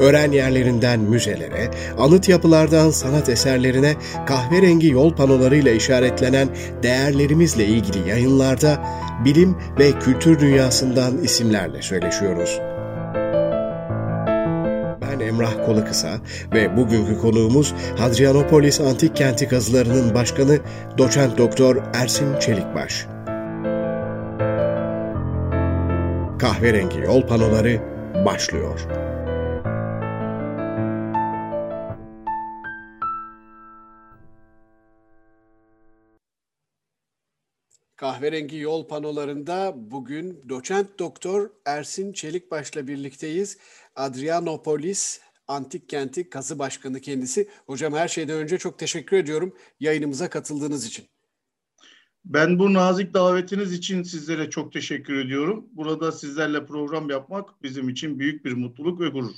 Öğren 0.00 0.32
yerlerinden 0.32 1.00
müzelere, 1.00 1.70
anıt 1.98 2.28
yapılardan 2.28 2.90
sanat 2.90 3.28
eserlerine 3.28 3.94
kahverengi 4.26 4.88
yol 4.88 5.14
panolarıyla 5.14 5.72
işaretlenen 5.72 6.48
değerlerimizle 6.82 7.64
ilgili 7.64 8.08
yayınlarda 8.08 8.84
bilim 9.24 9.56
ve 9.78 9.92
kültür 9.92 10.40
dünyasından 10.40 11.18
isimlerle 11.18 11.82
söyleşiyoruz. 11.82 12.60
Ben 15.02 15.20
Emrah 15.20 15.66
Kolukısa 15.66 16.10
ve 16.54 16.76
bugünkü 16.76 17.18
konuğumuz 17.18 17.74
Hadrianopolis 17.98 18.80
Antik 18.80 19.16
Kenti 19.16 19.48
Kazılarının 19.48 20.14
Başkanı 20.14 20.58
Doçent 20.98 21.38
Doktor 21.38 21.76
Ersin 21.94 22.38
Çelikbaş. 22.38 23.06
Kahverengi 26.38 26.98
yol 27.00 27.22
panoları 27.22 27.80
başlıyor. 28.24 28.80
Kahverengi 38.00 38.56
yol 38.56 38.88
panolarında 38.88 39.74
bugün 39.76 40.44
doçent 40.48 40.98
doktor 40.98 41.50
Ersin 41.66 42.12
Çelikbaş'la 42.12 42.86
birlikteyiz. 42.86 43.58
Adrianopolis 43.96 45.20
Antik 45.48 45.88
Kenti 45.88 46.30
Kazı 46.30 46.58
Başkanı 46.58 47.00
kendisi. 47.00 47.48
Hocam 47.66 47.94
her 47.94 48.08
şeyden 48.08 48.38
önce 48.38 48.58
çok 48.58 48.78
teşekkür 48.78 49.16
ediyorum 49.16 49.56
yayınımıza 49.80 50.30
katıldığınız 50.30 50.86
için. 50.86 51.04
Ben 52.24 52.58
bu 52.58 52.74
nazik 52.74 53.14
davetiniz 53.14 53.72
için 53.72 54.02
sizlere 54.02 54.50
çok 54.50 54.72
teşekkür 54.72 55.14
ediyorum. 55.14 55.66
Burada 55.72 56.12
sizlerle 56.12 56.66
program 56.66 57.10
yapmak 57.10 57.62
bizim 57.62 57.88
için 57.88 58.18
büyük 58.18 58.44
bir 58.44 58.52
mutluluk 58.52 59.00
ve 59.00 59.08
gurur. 59.08 59.36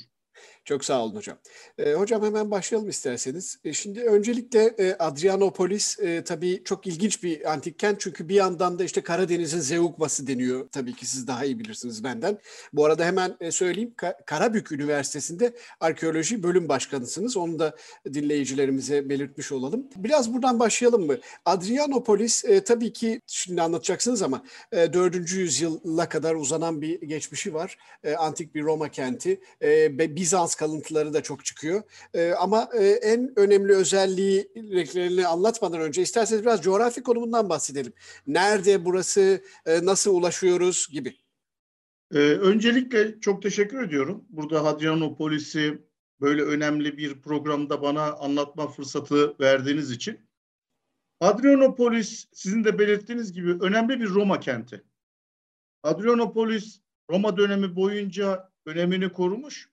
Çok 0.65 0.85
sağ 0.85 1.05
olun 1.05 1.15
hocam. 1.15 1.39
E, 1.79 1.93
hocam 1.93 2.23
hemen 2.23 2.51
başlayalım 2.51 2.89
isterseniz. 2.89 3.59
E, 3.65 3.73
şimdi 3.73 4.01
öncelikle 4.01 4.75
e, 4.79 4.95
Adrianopolis 4.99 5.99
e, 6.01 6.25
tabii 6.25 6.63
çok 6.65 6.87
ilginç 6.87 7.23
bir 7.23 7.53
antik 7.53 7.79
kent. 7.79 8.01
Çünkü 8.01 8.29
bir 8.29 8.35
yandan 8.35 8.79
da 8.79 8.85
işte 8.85 9.03
Karadeniz'in 9.03 9.61
Zeugması 9.61 10.27
deniyor. 10.27 10.69
Tabii 10.73 10.95
ki 10.95 11.07
siz 11.07 11.27
daha 11.27 11.45
iyi 11.45 11.59
bilirsiniz 11.59 12.05
benden. 12.05 12.39
Bu 12.73 12.85
arada 12.85 13.05
hemen 13.05 13.37
e, 13.41 13.51
söyleyeyim. 13.51 13.95
Ka- 13.97 14.25
Karabük 14.27 14.73
Üniversitesi'nde 14.73 15.55
arkeoloji 15.81 16.43
bölüm 16.43 16.69
başkanısınız. 16.69 17.37
Onu 17.37 17.59
da 17.59 17.77
dinleyicilerimize 18.15 19.09
belirtmiş 19.09 19.53
olalım. 19.53 19.87
Biraz 19.97 20.35
buradan 20.35 20.61
başlayalım 20.61 21.07
mı? 21.07 21.17
Adrianopolis 21.45 22.45
e, 22.45 22.65
tabii 22.65 22.93
ki 22.93 23.21
şimdi 23.27 23.63
anlatacaksınız 23.63 24.23
ama 24.23 24.45
e, 24.73 24.93
4. 24.93 25.33
yüzyıla 25.33 26.09
kadar 26.09 26.35
uzanan 26.35 26.83
bir 26.83 27.01
geçmişi 27.01 27.55
var. 27.55 27.79
E, 28.05 28.15
antik 28.15 28.55
bir 28.55 28.63
Roma 28.63 28.89
kenti. 28.89 29.41
E, 29.63 29.99
Bizans 30.17 30.52
Bizans 30.53 30.55
kalıntıları 30.55 31.14
da 31.14 31.22
çok 31.22 31.45
çıkıyor. 31.45 31.83
E, 32.14 32.33
ama 32.33 32.69
e, 32.78 32.86
en 32.86 33.33
önemli 33.36 33.72
özelliklerini 33.72 35.27
anlatmadan 35.27 35.81
önce 35.81 36.03
isterseniz 36.03 36.42
biraz 36.42 36.62
coğrafi 36.62 37.03
konumundan 37.03 37.48
bahsedelim. 37.48 37.92
Nerede 38.27 38.84
burası, 38.84 39.42
e, 39.67 39.84
nasıl 39.84 40.14
ulaşıyoruz 40.14 40.89
gibi. 40.92 41.17
Ee, 42.14 42.19
öncelikle 42.19 43.20
çok 43.20 43.42
teşekkür 43.42 43.83
ediyorum. 43.83 44.25
Burada 44.28 44.65
Hadrianopolis'i 44.65 45.82
böyle 46.21 46.43
önemli 46.43 46.98
bir 46.98 47.22
programda 47.22 47.82
bana 47.82 48.12
anlatma 48.12 48.69
fırsatı 48.69 49.37
verdiğiniz 49.41 49.91
için. 49.91 50.21
Hadrianopolis 51.21 52.28
sizin 52.32 52.65
de 52.65 52.78
belirttiğiniz 52.78 53.32
gibi 53.32 53.53
önemli 53.60 54.00
bir 54.00 54.09
Roma 54.09 54.41
kenti. 54.41 54.82
Hadrianopolis 55.82 56.81
Roma 57.10 57.37
dönemi 57.37 57.77
boyunca 57.77 58.53
önemini 58.66 59.12
korumuş 59.12 59.72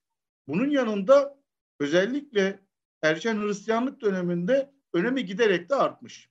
bunun 0.49 0.69
yanında 0.69 1.37
özellikle 1.79 2.59
erken 3.01 3.41
Hristiyanlık 3.41 4.01
döneminde 4.01 4.71
önemi 4.93 5.25
giderek 5.25 5.69
de 5.69 5.75
artmış. 5.75 6.29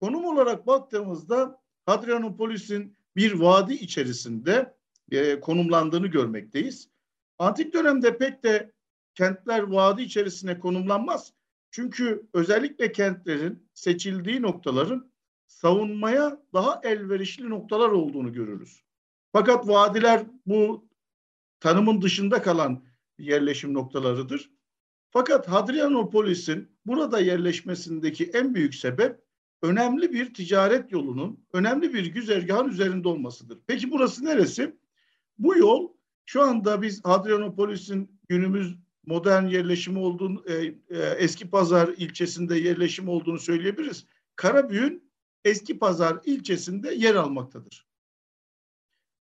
Konum 0.00 0.24
olarak 0.24 0.66
baktığımızda 0.66 1.62
Hadrianopolis'in 1.86 2.96
bir 3.16 3.32
vadi 3.32 3.74
içerisinde 3.74 4.76
e, 5.10 5.40
konumlandığını 5.40 6.06
görmekteyiz. 6.06 6.88
Antik 7.38 7.74
dönemde 7.74 8.18
pek 8.18 8.44
de 8.44 8.72
kentler 9.14 9.62
vadi 9.62 10.02
içerisine 10.02 10.58
konumlanmaz. 10.58 11.32
Çünkü 11.70 12.26
özellikle 12.34 12.92
kentlerin 12.92 13.68
seçildiği 13.74 14.42
noktaların 14.42 15.12
savunmaya 15.46 16.42
daha 16.54 16.80
elverişli 16.84 17.50
noktalar 17.50 17.88
olduğunu 17.88 18.32
görürüz. 18.32 18.82
Fakat 19.32 19.68
vadiler 19.68 20.26
bu 20.46 20.88
tanımın 21.60 22.02
dışında 22.02 22.42
kalan 22.42 22.84
yerleşim 23.18 23.74
noktalarıdır. 23.74 24.50
Fakat 25.10 25.48
Hadrianopolis'in 25.48 26.68
burada 26.86 27.20
yerleşmesindeki 27.20 28.24
en 28.24 28.54
büyük 28.54 28.74
sebep 28.74 29.20
önemli 29.62 30.12
bir 30.12 30.34
ticaret 30.34 30.92
yolunun, 30.92 31.46
önemli 31.52 31.94
bir 31.94 32.06
güzergahın 32.06 32.68
üzerinde 32.68 33.08
olmasıdır. 33.08 33.58
Peki 33.66 33.90
burası 33.90 34.24
neresi? 34.24 34.76
Bu 35.38 35.56
yol 35.56 35.92
şu 36.24 36.42
anda 36.42 36.82
biz 36.82 37.04
Hadrianopolis'in 37.04 38.20
günümüz 38.28 38.76
modern 39.06 39.46
yerleşimi 39.46 39.98
olduğunu, 39.98 40.44
e, 40.48 40.54
e, 40.90 40.98
eski 41.18 41.50
pazar 41.50 41.88
ilçesinde 41.88 42.58
yerleşim 42.58 43.08
olduğunu 43.08 43.38
söyleyebiliriz. 43.38 44.06
Karabüğün 44.36 45.10
eski 45.44 45.78
pazar 45.78 46.18
ilçesinde 46.24 46.94
yer 46.94 47.14
almaktadır. 47.14 47.86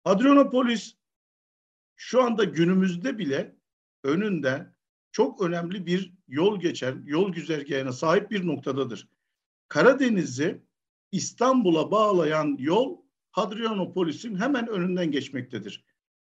Hadrianopolis 0.03 0.95
şu 1.95 2.23
anda 2.23 2.43
günümüzde 2.43 3.17
bile 3.17 3.55
önünde 4.03 4.73
çok 5.11 5.41
önemli 5.41 5.85
bir 5.85 6.13
yol 6.27 6.59
geçen, 6.59 7.03
yol 7.05 7.33
güzergahına 7.33 7.91
sahip 7.91 8.31
bir 8.31 8.47
noktadadır. 8.47 9.07
Karadeniz'i 9.67 10.61
İstanbul'a 11.11 11.91
bağlayan 11.91 12.55
yol 12.59 12.97
Hadrianopolis'in 13.31 14.35
hemen 14.35 14.67
önünden 14.67 15.11
geçmektedir. 15.11 15.85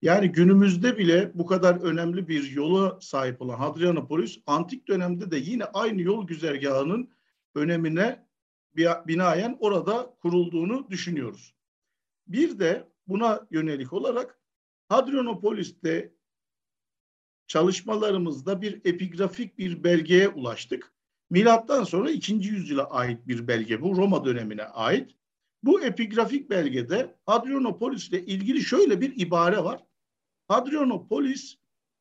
Yani 0.03 0.33
günümüzde 0.33 0.99
bile 0.99 1.31
bu 1.35 1.47
kadar 1.47 1.81
önemli 1.81 2.29
bir 2.29 2.51
yola 2.51 3.01
sahip 3.01 3.43
olan 3.43 3.59
Hadrianopolis 3.59 4.39
antik 4.47 4.89
dönemde 4.89 5.31
de 5.31 5.37
yine 5.37 5.65
aynı 5.65 6.03
yol 6.03 6.27
güzergahının 6.27 7.11
önemine 7.55 8.27
binaen 9.07 9.57
orada 9.61 10.17
kurulduğunu 10.23 10.91
düşünüyoruz. 10.91 11.55
Bir 12.27 12.59
de 12.59 12.89
buna 13.07 13.47
yönelik 13.51 13.93
olarak 13.93 14.41
Hadrianopolis'te 14.89 16.16
çalışmalarımızda 17.47 18.63
bir 18.63 18.81
epigrafik 18.85 19.59
bir 19.59 19.85
belgeye 19.85 20.29
ulaştık. 20.29 20.93
Milattan 21.31 21.85
sonra 21.85 22.11
2. 22.11 22.35
yüzyıla 22.35 22.91
ait 22.91 23.29
bir 23.29 23.49
belge 23.49 23.83
bu 23.83 23.97
Roma 23.97 24.25
dönemine 24.25 24.65
ait. 24.65 25.11
Bu 25.63 25.81
epigrafik 25.81 26.51
belgede 26.51 27.17
Hadrianopolis 27.27 28.09
ile 28.09 28.27
ilgili 28.27 28.61
şöyle 28.61 29.01
bir 29.01 29.21
ibare 29.21 29.65
var. 29.65 29.85
Hadrianopolis 30.49 31.57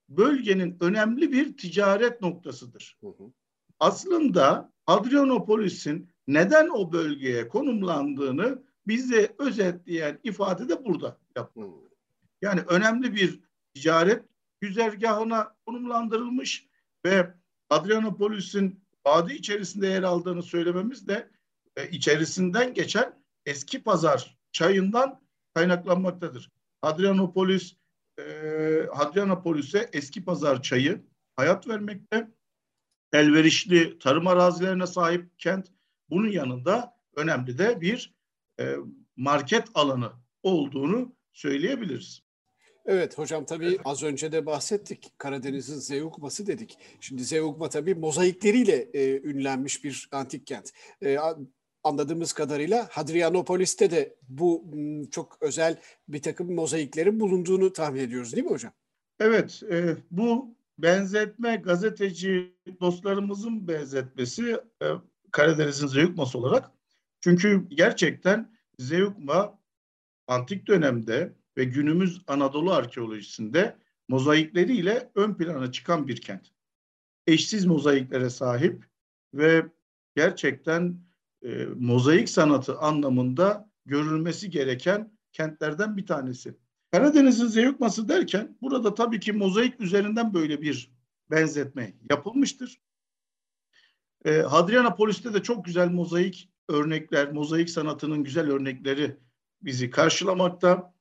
bölgenin 0.09 0.77
önemli 0.79 1.31
bir 1.31 1.57
ticaret 1.57 2.21
noktasıdır. 2.21 2.97
Hı 3.01 3.07
hı. 3.07 3.31
Aslında 3.79 4.71
Hadrianopolis'in 4.85 6.09
neden 6.27 6.69
o 6.69 6.91
bölgeye 6.91 7.47
konumlandığını 7.47 8.63
bize 8.87 9.35
özetleyen 9.39 10.19
ifade 10.23 10.69
de 10.69 10.85
burada 10.85 11.17
yapılıyor. 11.35 11.89
Yani 12.41 12.61
önemli 12.61 13.15
bir 13.15 13.39
ticaret 13.73 14.25
güzergahına 14.67 15.55
konumlandırılmış 15.65 16.67
ve 17.05 17.33
Adrianopolis'in 17.69 18.85
vadi 19.07 19.33
içerisinde 19.33 19.87
yer 19.87 20.03
aldığını 20.03 20.43
söylememiz 20.43 21.07
de 21.07 21.31
e, 21.75 21.89
içerisinden 21.89 22.73
geçen 22.73 23.23
eski 23.45 23.83
pazar 23.83 24.37
çayından 24.51 25.21
kaynaklanmaktadır. 25.53 26.51
Adrianopolis 26.81 27.75
e, 28.19 28.23
Hadrianopolis'e 28.93 29.89
eski 29.93 30.25
pazar 30.25 30.61
çayı 30.61 31.05
hayat 31.35 31.67
vermekte. 31.67 32.31
Elverişli 33.13 33.99
tarım 33.99 34.27
arazilerine 34.27 34.87
sahip 34.87 35.39
kent. 35.39 35.67
Bunun 36.09 36.29
yanında 36.29 36.97
önemli 37.15 37.57
de 37.57 37.81
bir 37.81 38.15
e, 38.59 38.75
market 39.15 39.67
alanı 39.73 40.11
olduğunu 40.43 41.15
söyleyebiliriz. 41.33 42.24
Evet 42.85 43.17
hocam 43.17 43.45
tabii 43.45 43.79
az 43.85 44.03
önce 44.03 44.31
de 44.31 44.45
bahsettik. 44.45 45.11
Karadeniz'in 45.17 45.79
Zeugması 45.79 46.47
dedik. 46.47 46.77
Şimdi 46.99 47.23
Zeugma 47.23 47.69
tabii 47.69 47.95
mozaikleriyle 47.95 48.89
e, 48.93 49.21
ünlenmiş 49.21 49.83
bir 49.83 50.09
antik 50.11 50.47
kent. 50.47 50.71
E, 51.01 51.17
anladığımız 51.83 52.33
kadarıyla 52.33 52.87
Hadrianopolis'te 52.91 53.91
de 53.91 54.15
bu 54.29 54.63
çok 55.11 55.37
özel 55.41 55.77
bir 56.07 56.21
takım 56.21 56.53
mozaiklerin 56.53 57.19
bulunduğunu 57.19 57.73
tahmin 57.73 57.99
ediyoruz 57.99 58.33
değil 58.33 58.45
mi 58.45 58.51
hocam? 58.51 58.73
Evet, 59.19 59.61
e, 59.71 59.95
bu 60.11 60.55
benzetme 60.77 61.55
gazeteci 61.55 62.55
dostlarımızın 62.81 63.67
benzetmesi 63.67 64.57
e, 64.81 64.85
Karadeniz'in 65.31 65.87
Zeugması 65.87 66.37
olarak. 66.37 66.71
Çünkü 67.21 67.69
gerçekten 67.69 68.55
Zeugma 68.79 69.59
antik 70.27 70.67
dönemde 70.67 71.33
ve 71.57 71.63
günümüz 71.63 72.21
Anadolu 72.27 72.73
arkeolojisinde 72.73 73.77
mozaikleriyle 74.07 75.11
ön 75.15 75.33
plana 75.33 75.71
çıkan 75.71 76.07
bir 76.07 76.21
kent. 76.21 76.51
Eşsiz 77.27 77.65
mozaiklere 77.65 78.29
sahip 78.29 78.85
ve 79.33 79.65
gerçekten 80.15 80.99
e, 81.43 81.65
mozaik 81.65 82.29
sanatı 82.29 82.77
anlamında 82.77 83.69
görülmesi 83.85 84.49
gereken 84.49 85.17
kentlerden 85.31 85.97
bir 85.97 86.05
tanesi. 86.05 86.55
Karadeniz'in 86.91 87.47
Zeugması 87.47 88.09
derken 88.09 88.57
burada 88.61 88.93
tabii 88.93 89.19
ki 89.19 89.33
mozaik 89.33 89.81
üzerinden 89.81 90.33
böyle 90.33 90.61
bir 90.61 90.91
benzetme 91.31 91.93
yapılmıştır. 92.09 92.81
E, 94.25 94.37
Hadrianapolis'te 94.37 95.33
de 95.33 95.43
çok 95.43 95.65
güzel 95.65 95.89
mozaik 95.89 96.49
örnekler, 96.69 97.31
mozaik 97.31 97.69
sanatının 97.69 98.23
güzel 98.23 98.51
örnekleri 98.51 99.17
bizi 99.61 99.89
karşılamakta. 99.89 100.94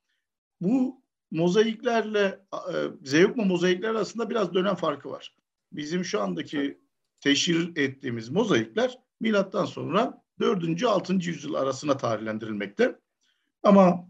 Bu 0.65 1.03
mozaiklerle 1.31 2.41
e, 2.55 2.75
Zeugma 3.03 3.45
mozaikler 3.45 3.91
arasında 3.91 4.31
biraz 4.31 4.55
dönem 4.55 4.75
farkı 4.75 5.11
var. 5.11 5.37
Bizim 5.73 6.05
şu 6.05 6.21
andaki 6.21 6.81
teşhir 7.21 7.77
ettiğimiz 7.77 8.29
mozaikler 8.29 8.99
milattan 9.21 9.65
sonra 9.65 10.23
4. 10.41 10.85
6. 10.85 11.13
yüzyıl 11.13 11.55
arasına 11.55 11.97
tarihlendirilmekte. 11.97 12.99
Ama 13.63 14.09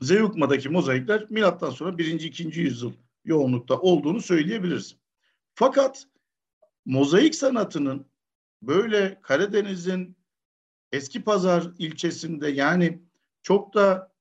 Zeugma'daki 0.00 0.68
mozaikler 0.68 1.26
milattan 1.30 1.70
sonra 1.70 1.98
1. 1.98 2.20
2. 2.20 2.60
yüzyıl 2.60 2.92
yoğunlukta 3.24 3.78
olduğunu 3.78 4.20
söyleyebiliriz. 4.20 4.96
Fakat 5.54 6.06
mozaik 6.84 7.34
sanatının 7.34 8.06
böyle 8.62 9.18
Karadeniz'in 9.22 10.16
Eski 10.92 11.24
Pazar 11.24 11.70
ilçesinde 11.78 12.48
yani 12.48 13.02
çok 13.42 13.74
da 13.74 14.12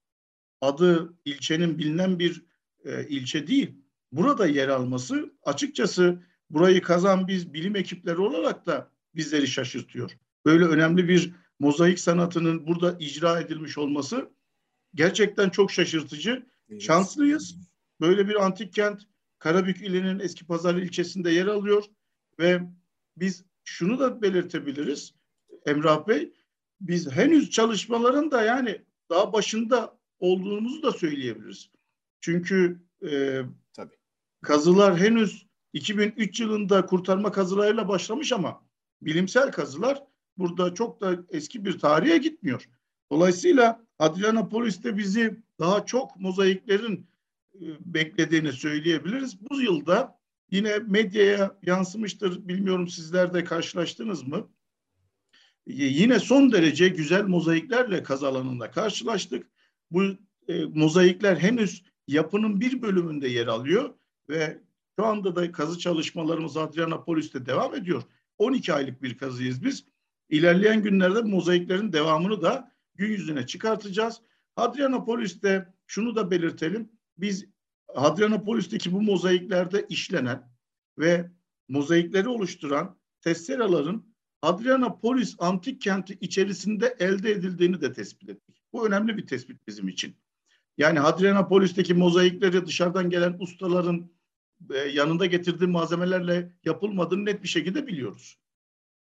adı 0.62 1.14
ilçenin 1.26 1.78
bilinen 1.78 2.20
bir 2.20 2.46
e, 2.86 3.08
ilçe 3.08 3.48
değil. 3.48 3.76
Burada 4.12 4.48
yer 4.48 4.68
alması 4.68 5.34
açıkçası 5.44 6.24
burayı 6.50 6.82
kazan 6.82 7.28
biz 7.28 7.54
bilim 7.54 7.76
ekipleri 7.76 8.18
olarak 8.18 8.66
da 8.66 8.92
bizleri 9.16 9.48
şaşırtıyor. 9.48 10.12
Böyle 10.46 10.66
önemli 10.66 11.08
bir 11.08 11.34
mozaik 11.60 12.00
sanatının 12.00 12.68
burada 12.68 12.98
icra 13.00 13.40
edilmiş 13.40 13.78
olması 13.78 14.30
gerçekten 14.96 15.50
çok 15.50 15.72
şaşırtıcı. 15.72 16.46
Evet. 16.70 16.82
Şanslıyız. 16.82 17.58
Böyle 18.02 18.28
bir 18.28 18.46
antik 18.46 18.74
kent 18.74 19.02
Karabük 19.40 19.82
ilinin 19.82 20.20
Eski 20.20 20.46
Pazar 20.46 20.76
ilçesinde 20.76 21.32
yer 21.32 21.48
alıyor 21.48 21.84
ve 22.40 22.62
biz 23.18 23.46
şunu 23.64 24.00
da 24.00 24.22
belirtebiliriz 24.22 25.14
Emrah 25.66 26.08
Bey. 26.08 26.34
Biz 26.82 27.12
henüz 27.12 27.50
çalışmaların 27.50 28.32
da 28.32 28.42
yani 28.42 28.82
daha 29.10 29.34
başında 29.34 29.97
olduğumuzu 30.20 30.84
da 30.84 30.92
söyleyebiliriz. 30.92 31.70
Çünkü 32.22 32.82
e, 33.12 33.42
Tabii. 33.74 33.96
kazılar 34.42 34.98
henüz 35.00 35.48
2003 35.74 36.40
yılında 36.40 36.86
kurtarma 36.86 37.32
kazılarıyla 37.32 37.88
başlamış 37.88 38.32
ama 38.32 38.66
bilimsel 39.02 39.52
kazılar 39.52 40.04
burada 40.38 40.74
çok 40.74 41.02
da 41.02 41.18
eski 41.30 41.66
bir 41.66 41.80
tarihe 41.80 42.18
gitmiyor. 42.18 42.70
Dolayısıyla 43.12 43.88
Adrianapolis'te 44.00 44.98
bizi 44.98 45.38
daha 45.60 45.86
çok 45.86 46.20
mozaiklerin 46.20 47.08
e, 47.56 47.66
beklediğini 47.80 48.52
söyleyebiliriz. 48.52 49.50
Bu 49.50 49.62
yılda 49.62 50.20
yine 50.52 50.80
medyaya 50.80 51.58
yansımıştır. 51.64 52.48
Bilmiyorum 52.48 52.88
sizler 52.88 53.34
de 53.34 53.44
karşılaştınız 53.44 54.28
mı? 54.28 54.50
E, 55.68 55.74
yine 55.74 56.20
son 56.20 56.52
derece 56.52 56.88
güzel 56.88 57.24
mozaiklerle 57.24 58.04
kaz 58.04 58.24
alanında 58.24 58.72
karşılaştık. 58.72 59.48
Bu 59.92 60.04
e, 60.48 60.66
mozaikler 60.66 61.38
henüz 61.38 61.84
yapının 62.08 62.62
bir 62.62 62.82
bölümünde 62.82 63.28
yer 63.28 63.48
alıyor 63.48 63.94
ve 64.30 64.62
şu 65.00 65.06
anda 65.06 65.36
da 65.36 65.52
kazı 65.52 65.80
çalışmalarımız 65.80 66.58
Adrianapolis'te 66.58 67.46
devam 67.46 67.76
ediyor. 67.76 68.04
12 68.38 68.74
aylık 68.74 69.04
bir 69.04 69.18
kazıyız 69.18 69.64
biz. 69.64 69.86
İlerleyen 70.30 70.84
günlerde 70.84 71.22
mozaiklerin 71.22 71.94
devamını 71.94 72.42
da 72.42 72.72
gün 72.96 73.12
yüzüne 73.12 73.46
çıkartacağız. 73.46 74.22
Hadrianopolis'te 74.56 75.74
şunu 75.88 76.16
da 76.16 76.32
belirtelim. 76.32 76.92
Biz 77.18 77.46
Hadrianopolis'teki 77.96 78.92
bu 78.92 79.02
mozaiklerde 79.02 79.86
işlenen 79.90 80.52
ve 81.00 81.32
mozaikleri 81.68 82.30
oluşturan 82.30 82.98
testeraların 83.22 84.08
Hadrianopolis 84.42 85.36
antik 85.40 85.82
kenti 85.82 86.18
içerisinde 86.22 86.96
elde 87.00 87.32
edildiğini 87.32 87.82
de 87.82 87.94
tespit 87.94 88.30
ettik. 88.30 88.57
Bu 88.74 88.88
önemli 88.88 89.18
bir 89.18 89.28
tespit 89.28 89.68
bizim 89.68 89.88
için. 89.88 90.16
Yani 90.78 91.00
Hadrianopolis'teki 91.00 91.94
mozaikleri 91.94 92.66
dışarıdan 92.66 93.10
gelen 93.10 93.36
ustaların 93.40 94.12
e, 94.74 94.78
yanında 94.78 95.26
getirdiği 95.26 95.68
malzemelerle 95.68 96.54
yapılmadığını 96.66 97.26
net 97.26 97.44
bir 97.44 97.48
şekilde 97.48 97.88
biliyoruz. 97.88 98.40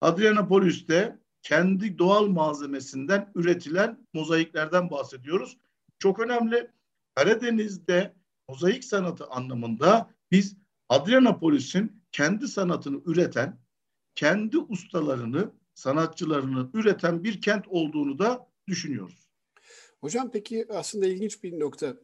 Adrianopolis'te 0.02 1.20
kendi 1.42 1.98
doğal 1.98 2.28
malzemesinden 2.28 3.32
üretilen 3.36 4.08
mozaiklerden 4.14 4.90
bahsediyoruz. 4.90 5.58
Çok 6.00 6.20
önemli. 6.20 6.72
Karadeniz'de 7.16 8.14
mozaik 8.50 8.84
sanatı 8.84 9.28
anlamında 9.28 10.14
biz 10.32 10.58
Adrianopolis'in 10.90 12.04
kendi 12.12 12.48
sanatını 12.48 13.02
üreten, 13.06 13.60
kendi 14.16 14.58
ustalarını, 14.58 15.52
sanatçılarını 15.74 16.70
üreten 16.74 17.24
bir 17.24 17.42
kent 17.42 17.68
olduğunu 17.68 18.20
da 18.20 18.48
düşünüyoruz. 18.68 19.27
Hocam 20.02 20.32
peki 20.32 20.66
aslında 20.70 21.06
ilginç 21.06 21.44
bir 21.44 21.60
nokta 21.60 21.98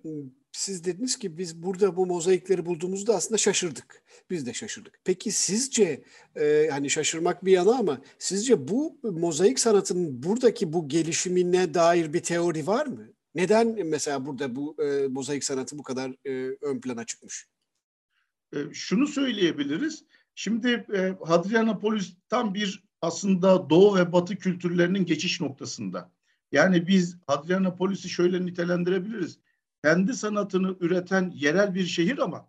siz 0.51 0.83
dediniz 0.83 1.17
ki 1.17 1.37
biz 1.37 1.63
burada 1.63 1.97
bu 1.97 2.05
mozaikleri 2.05 2.65
bulduğumuzda 2.65 3.15
aslında 3.15 3.37
şaşırdık. 3.37 4.03
Biz 4.29 4.45
de 4.45 4.53
şaşırdık. 4.53 4.99
Peki 5.03 5.31
sizce 5.31 6.03
e, 6.35 6.67
hani 6.71 6.89
şaşırmak 6.89 7.45
bir 7.45 7.51
yana 7.51 7.75
ama 7.75 8.01
sizce 8.19 8.67
bu 8.67 8.99
mozaik 9.03 9.59
sanatının 9.59 10.23
buradaki 10.23 10.73
bu 10.73 10.89
gelişimine 10.89 11.73
dair 11.73 12.13
bir 12.13 12.19
teori 12.19 12.67
var 12.67 12.85
mı? 12.85 13.07
Neden 13.35 13.87
mesela 13.87 14.25
burada 14.25 14.55
bu 14.55 14.83
e, 14.83 15.07
mozaik 15.07 15.43
sanatı 15.43 15.77
bu 15.77 15.83
kadar 15.83 16.11
e, 16.25 16.57
ön 16.61 16.81
plana 16.81 17.05
çıkmış? 17.05 17.47
E, 18.53 18.57
şunu 18.73 19.07
söyleyebiliriz. 19.07 20.03
Şimdi 20.35 20.85
e, 20.95 21.15
Hadrianapolis 21.25 22.13
tam 22.29 22.53
bir 22.53 22.83
aslında 23.01 23.69
Doğu 23.69 23.95
ve 23.95 24.13
Batı 24.13 24.35
kültürlerinin 24.35 25.05
geçiş 25.05 25.41
noktasında. 25.41 26.11
Yani 26.53 26.87
biz 26.87 27.17
Hadrianapolis'i 27.27 28.09
şöyle 28.09 28.45
nitelendirebiliriz 28.45 29.39
kendi 29.83 30.13
sanatını 30.13 30.75
üreten 30.79 31.31
yerel 31.35 31.75
bir 31.75 31.85
şehir 31.85 32.17
ama 32.17 32.47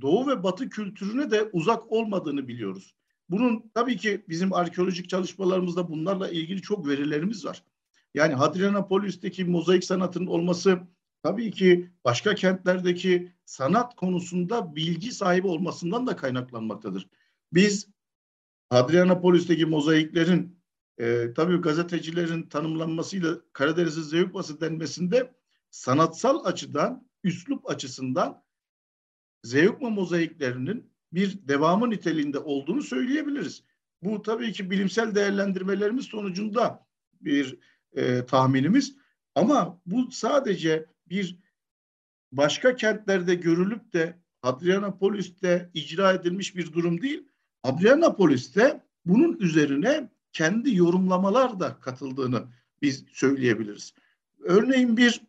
Doğu 0.00 0.28
ve 0.28 0.42
Batı 0.42 0.68
kültürüne 0.68 1.30
de 1.30 1.50
uzak 1.52 1.92
olmadığını 1.92 2.48
biliyoruz. 2.48 2.94
Bunun 3.28 3.70
tabii 3.74 3.96
ki 3.96 4.24
bizim 4.28 4.52
arkeolojik 4.52 5.08
çalışmalarımızda 5.08 5.88
bunlarla 5.88 6.28
ilgili 6.28 6.62
çok 6.62 6.88
verilerimiz 6.88 7.44
var. 7.44 7.64
Yani 8.14 8.34
Hadrianapolis'teki 8.34 9.44
mozaik 9.44 9.84
sanatının 9.84 10.26
olması 10.26 10.78
tabii 11.22 11.50
ki 11.50 11.90
başka 12.04 12.34
kentlerdeki 12.34 13.32
sanat 13.44 13.96
konusunda 13.96 14.76
bilgi 14.76 15.12
sahibi 15.12 15.46
olmasından 15.46 16.06
da 16.06 16.16
kaynaklanmaktadır. 16.16 17.08
Biz 17.52 17.88
Hadrianapolis'teki 18.70 19.66
mozaiklerin 19.66 20.61
e, 20.98 21.34
tabii 21.34 21.56
gazetecilerin 21.56 22.42
tanımlanmasıyla 22.42 23.38
Karadeniz'in 23.52 24.02
Zeugması 24.02 24.60
denmesinde 24.60 25.34
sanatsal 25.70 26.44
açıdan, 26.44 27.08
üslup 27.24 27.70
açısından 27.70 28.42
Zeugma 29.42 29.90
mozaiklerinin 29.90 30.92
bir 31.12 31.48
devamı 31.48 31.90
niteliğinde 31.90 32.38
olduğunu 32.38 32.82
söyleyebiliriz. 32.82 33.64
Bu 34.02 34.22
tabii 34.22 34.52
ki 34.52 34.70
bilimsel 34.70 35.14
değerlendirmelerimiz 35.14 36.04
sonucunda 36.04 36.86
bir 37.20 37.58
e, 37.92 38.26
tahminimiz. 38.26 38.96
Ama 39.34 39.80
bu 39.86 40.10
sadece 40.10 40.86
bir 41.06 41.38
başka 42.32 42.76
kentlerde 42.76 43.34
görülüp 43.34 43.92
de 43.92 44.22
Adrianapolis'te 44.42 45.70
icra 45.74 46.12
edilmiş 46.12 46.56
bir 46.56 46.72
durum 46.72 47.02
değil. 47.02 47.28
Adrianapolis'te 47.62 48.82
bunun 49.04 49.36
üzerine 49.38 50.10
kendi 50.32 50.76
yorumlamalar 50.76 51.60
da 51.60 51.80
katıldığını 51.80 52.44
biz 52.82 53.04
söyleyebiliriz. 53.12 53.94
Örneğin 54.40 54.96
bir 54.96 55.20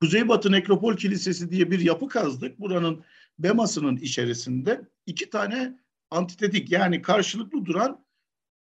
Kuzeybatı 0.00 0.52
Nekropol 0.52 0.96
Kilisesi 0.96 1.50
diye 1.50 1.70
bir 1.70 1.80
yapı 1.80 2.08
kazdık. 2.08 2.60
Buranın 2.60 3.04
bemasının 3.38 3.96
içerisinde 3.96 4.88
iki 5.06 5.30
tane 5.30 5.78
antitetik 6.10 6.72
yani 6.72 7.02
karşılıklı 7.02 7.64
duran 7.64 8.04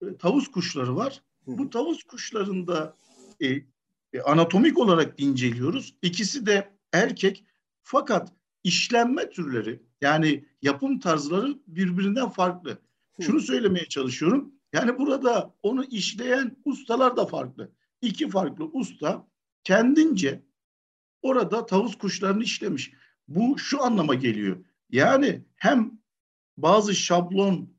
e, 0.01 0.17
tavus 0.17 0.51
kuşları 0.51 0.95
var. 0.95 1.21
Bu 1.47 1.69
tavus 1.69 2.03
kuşlarında 2.03 2.95
e, 3.39 3.47
e, 4.13 4.21
anatomik 4.25 4.77
olarak 4.77 5.19
inceliyoruz. 5.19 5.95
İkisi 6.01 6.45
de 6.45 6.71
erkek 6.93 7.45
fakat 7.83 8.33
işlenme 8.63 9.29
türleri 9.29 9.79
yani 10.01 10.45
yapım 10.61 10.99
tarzları 10.99 11.59
birbirinden 11.67 12.29
farklı. 12.29 12.77
Şunu 13.21 13.39
söylemeye 13.39 13.85
çalışıyorum. 13.85 14.53
Yani 14.73 14.99
burada 14.99 15.55
onu 15.63 15.83
işleyen 15.83 16.57
ustalar 16.65 17.17
da 17.17 17.25
farklı. 17.25 17.71
İki 18.01 18.29
farklı 18.29 18.65
usta 18.65 19.27
kendince 19.63 20.43
orada 21.21 21.65
tavus 21.65 21.97
kuşlarını 21.97 22.43
işlemiş. 22.43 22.91
Bu 23.27 23.59
şu 23.59 23.83
anlama 23.83 24.15
geliyor. 24.15 24.65
Yani 24.89 25.45
hem 25.55 25.99
bazı 26.57 26.95
şablon 26.95 27.73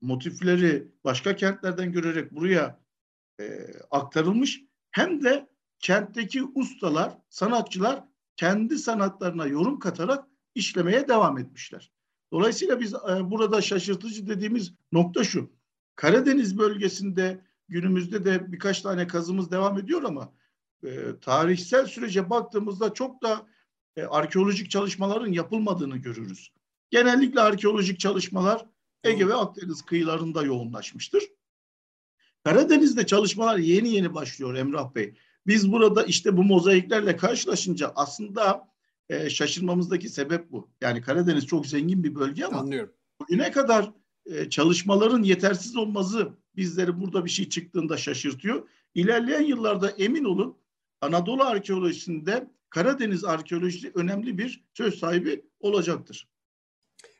motifleri 0.00 0.88
başka 1.04 1.36
kentlerden 1.36 1.92
görerek 1.92 2.32
buraya 2.32 2.80
e, 3.40 3.66
aktarılmış 3.90 4.62
hem 4.90 5.24
de 5.24 5.48
kentteki 5.78 6.44
ustalar, 6.54 7.18
sanatçılar 7.28 8.04
kendi 8.36 8.78
sanatlarına 8.78 9.46
yorum 9.46 9.78
katarak 9.78 10.28
işlemeye 10.54 11.08
devam 11.08 11.38
etmişler. 11.38 11.92
Dolayısıyla 12.32 12.80
biz 12.80 12.94
e, 12.94 13.30
burada 13.30 13.60
şaşırtıcı 13.60 14.26
dediğimiz 14.26 14.74
nokta 14.92 15.24
şu. 15.24 15.57
Karadeniz 15.98 16.58
bölgesinde 16.58 17.40
günümüzde 17.68 18.24
de 18.24 18.52
birkaç 18.52 18.80
tane 18.80 19.06
kazımız 19.06 19.50
devam 19.50 19.78
ediyor 19.78 20.02
ama 20.02 20.32
e, 20.84 20.90
tarihsel 21.20 21.86
sürece 21.86 22.30
baktığımızda 22.30 22.94
çok 22.94 23.22
da 23.22 23.46
e, 23.96 24.02
arkeolojik 24.02 24.70
çalışmaların 24.70 25.32
yapılmadığını 25.32 25.96
görürüz. 25.96 26.52
Genellikle 26.90 27.40
arkeolojik 27.40 28.00
çalışmalar 28.00 28.66
Ege 29.04 29.28
ve 29.28 29.34
Akdeniz 29.34 29.82
kıyılarında 29.82 30.42
yoğunlaşmıştır. 30.42 31.22
Karadeniz'de 32.44 33.06
çalışmalar 33.06 33.58
yeni 33.58 33.88
yeni 33.88 34.14
başlıyor 34.14 34.54
Emrah 34.54 34.94
Bey. 34.94 35.14
Biz 35.46 35.72
burada 35.72 36.04
işte 36.04 36.36
bu 36.36 36.44
mozaiklerle 36.44 37.16
karşılaşınca 37.16 37.92
aslında 37.96 38.68
e, 39.08 39.30
şaşırmamızdaki 39.30 40.08
sebep 40.08 40.52
bu. 40.52 40.70
Yani 40.80 41.02
Karadeniz 41.02 41.46
çok 41.46 41.66
zengin 41.66 42.04
bir 42.04 42.14
bölge 42.14 42.44
ama 42.44 42.58
Anlıyorum. 42.58 42.92
bugüne 43.20 43.50
kadar 43.50 43.92
e, 44.28 44.50
çalışmaların 44.50 45.22
yetersiz 45.22 45.76
olması 45.76 46.28
bizleri 46.56 47.00
burada 47.00 47.24
bir 47.24 47.30
şey 47.30 47.48
çıktığında 47.48 47.96
şaşırtıyor. 47.96 48.68
İlerleyen 48.94 49.42
yıllarda 49.42 49.90
emin 49.90 50.24
olun 50.24 50.56
Anadolu 51.00 51.42
arkeolojisinde 51.42 52.50
Karadeniz 52.70 53.24
arkeolojisi 53.24 53.92
önemli 53.94 54.38
bir 54.38 54.64
söz 54.74 54.98
sahibi 54.98 55.44
olacaktır. 55.60 56.28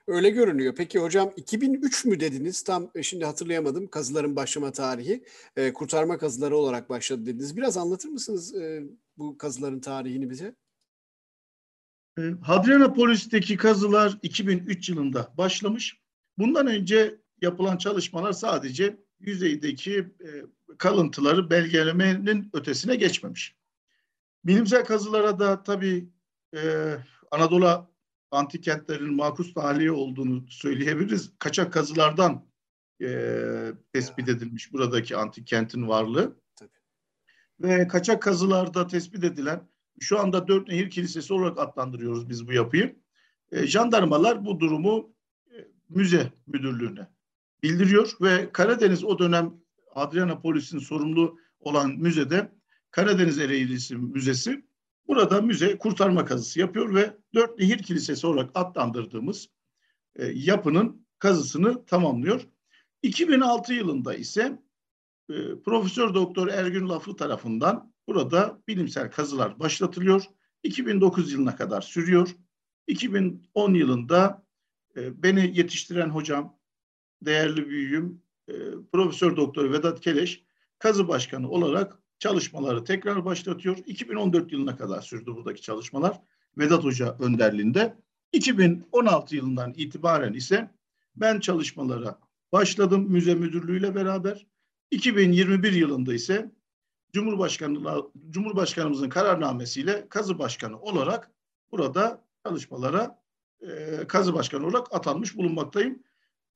Öyle 0.06 0.30
görünüyor. 0.30 0.74
Peki 0.76 0.98
hocam 0.98 1.32
2003 1.36 2.04
mü 2.04 2.20
dediniz? 2.20 2.62
Tam 2.62 2.90
e, 2.94 3.02
şimdi 3.02 3.24
hatırlayamadım. 3.24 3.86
Kazıların 3.86 4.36
başlama 4.36 4.72
tarihi. 4.72 5.24
E, 5.56 5.72
kurtarma 5.72 6.18
kazıları 6.18 6.56
olarak 6.56 6.90
başladı 6.90 7.26
dediniz. 7.26 7.56
Biraz 7.56 7.76
anlatır 7.76 8.08
mısınız 8.08 8.54
e, 8.54 8.82
bu 9.18 9.38
kazıların 9.38 9.80
tarihini 9.80 10.30
bize? 10.30 10.54
E, 12.18 12.22
Hadrianapolis'teki 12.42 13.56
kazılar 13.56 14.18
2003 14.22 14.88
yılında 14.88 15.32
başlamış. 15.38 16.00
Bundan 16.38 16.66
önce 16.66 17.20
yapılan 17.42 17.76
çalışmalar 17.76 18.32
sadece 18.32 18.96
yüzeydeki 19.20 19.98
e, 19.98 20.28
kalıntıları 20.78 21.50
belgelemenin 21.50 22.50
ötesine 22.52 22.96
geçmemiş. 22.96 23.56
Bilimsel 24.44 24.84
kazılara 24.84 25.38
da 25.38 25.62
tabii 25.62 26.08
e, 26.56 26.94
Anadolu 27.30 27.90
antik 28.30 28.64
kentlerin 28.64 29.14
makus 29.14 29.54
tahliye 29.54 29.92
olduğunu 29.92 30.46
söyleyebiliriz. 30.48 31.32
Kaçak 31.38 31.72
kazılardan 31.72 32.46
e, 33.02 33.08
tespit 33.92 34.28
edilmiş 34.28 34.72
buradaki 34.72 35.16
antik 35.16 35.46
kentin 35.46 35.88
varlığı. 35.88 36.36
Tabii. 36.56 36.70
Ve 37.60 37.88
kaçak 37.88 38.22
kazılarda 38.22 38.86
tespit 38.86 39.24
edilen 39.24 39.68
şu 40.00 40.20
anda 40.20 40.48
Dört 40.48 40.68
Nehir 40.68 40.90
Kilisesi 40.90 41.32
olarak 41.32 41.58
adlandırıyoruz 41.58 42.28
biz 42.28 42.48
bu 42.48 42.52
yapıyı. 42.52 42.96
E, 43.52 43.66
jandarmalar 43.66 44.44
bu 44.44 44.60
durumu 44.60 45.17
müze 45.88 46.32
müdürlüğüne 46.46 47.08
bildiriyor 47.62 48.12
ve 48.20 48.52
Karadeniz 48.52 49.04
o 49.04 49.18
dönem 49.18 49.54
Adrianapolis'in 49.94 50.78
sorumlu 50.78 51.38
olan 51.60 51.90
müzede 51.90 52.52
Karadeniz 52.90 53.38
Ereğlisi 53.38 53.96
Müzesi 53.96 54.64
burada 55.06 55.40
müze 55.40 55.78
kurtarma 55.78 56.24
kazısı 56.24 56.60
yapıyor 56.60 56.94
ve 56.94 57.16
Dört 57.34 57.58
Nehir 57.58 57.78
Kilisesi 57.78 58.26
olarak 58.26 58.50
adlandırdığımız 58.54 59.48
e, 60.16 60.26
yapının 60.26 61.06
kazısını 61.18 61.84
tamamlıyor. 61.86 62.48
2006 63.02 63.74
yılında 63.74 64.14
ise 64.14 64.62
e, 65.30 65.34
Profesör 65.64 66.14
Doktor 66.14 66.48
Ergün 66.48 66.88
Laflı 66.88 67.16
tarafından 67.16 67.92
burada 68.06 68.62
bilimsel 68.68 69.10
kazılar 69.10 69.60
başlatılıyor. 69.60 70.24
2009 70.62 71.32
yılına 71.32 71.56
kadar 71.56 71.80
sürüyor. 71.80 72.28
2010 72.86 73.74
yılında 73.74 74.46
beni 74.96 75.58
yetiştiren 75.58 76.08
hocam, 76.08 76.58
değerli 77.22 77.68
büyüğüm 77.68 78.22
e, 78.48 78.52
Profesör 78.92 79.36
Doktor 79.36 79.72
Vedat 79.72 80.00
Keleş 80.00 80.44
kazı 80.78 81.08
başkanı 81.08 81.50
olarak 81.50 81.98
çalışmaları 82.18 82.84
tekrar 82.84 83.24
başlatıyor. 83.24 83.76
2014 83.86 84.52
yılına 84.52 84.76
kadar 84.76 85.00
sürdü 85.00 85.34
buradaki 85.34 85.62
çalışmalar. 85.62 86.20
Vedat 86.58 86.84
Hoca 86.84 87.16
önderliğinde. 87.18 87.96
2016 88.32 89.36
yılından 89.36 89.74
itibaren 89.76 90.32
ise 90.32 90.70
ben 91.16 91.40
çalışmalara 91.40 92.18
başladım 92.52 93.06
müze 93.08 93.34
müdürlüğüyle 93.34 93.94
beraber. 93.94 94.46
2021 94.90 95.72
yılında 95.72 96.14
ise 96.14 96.52
Cumhurbaşkanı 97.12 98.02
Cumhurbaşkanımızın 98.30 99.08
kararnamesiyle 99.08 100.08
kazı 100.08 100.38
başkanı 100.38 100.80
olarak 100.80 101.30
burada 101.72 102.24
çalışmalara 102.46 103.22
e, 103.60 104.04
kazı 104.08 104.34
başkanı 104.34 104.66
olarak 104.66 104.94
atanmış 104.94 105.36
bulunmaktayım. 105.36 106.02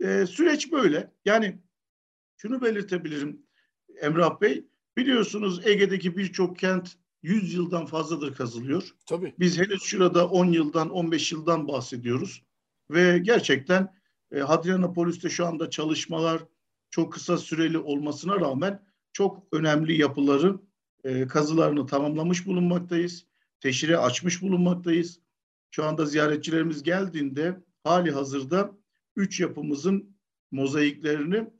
E, 0.01 0.27
süreç 0.27 0.73
böyle. 0.73 1.13
Yani 1.25 1.59
şunu 2.37 2.63
belirtebilirim 2.63 3.43
Emrah 4.01 4.41
Bey. 4.41 4.67
Biliyorsunuz 4.97 5.67
Ege'deki 5.67 6.17
birçok 6.17 6.59
kent 6.59 6.97
100 7.23 7.55
yıldan 7.55 7.87
fazladır 7.87 8.35
kazılıyor. 8.35 8.95
Tabii. 9.07 9.35
Biz 9.39 9.59
henüz 9.59 9.83
şurada 9.83 10.29
10 10.29 10.47
yıldan 10.47 10.91
15 10.91 11.33
yıldan 11.33 11.69
bahsediyoruz. 11.69 12.43
Ve 12.91 13.19
gerçekten 13.19 13.95
e, 14.33 14.41
Hadrianapolis'te 14.41 15.29
şu 15.29 15.47
anda 15.47 15.71
çalışmalar 15.71 16.43
çok 16.91 17.13
kısa 17.13 17.39
süreli 17.39 17.79
olmasına 17.79 18.41
rağmen 18.41 18.83
çok 19.13 19.43
önemli 19.53 20.01
yapıları 20.01 20.61
e, 21.05 21.27
kazılarını 21.27 21.87
tamamlamış 21.87 22.47
bulunmaktayız. 22.47 23.27
Teşhire 23.61 23.97
açmış 23.97 24.43
bulunmaktayız. 24.43 25.21
Şu 25.75 25.85
anda 25.85 26.07
ziyaretçilerimiz 26.07 26.83
geldiğinde 26.83 27.61
hali 27.85 28.11
hazırda 28.11 28.73
üç 29.17 29.41
yapımızın 29.41 30.17
mozaiklerini 30.51 31.51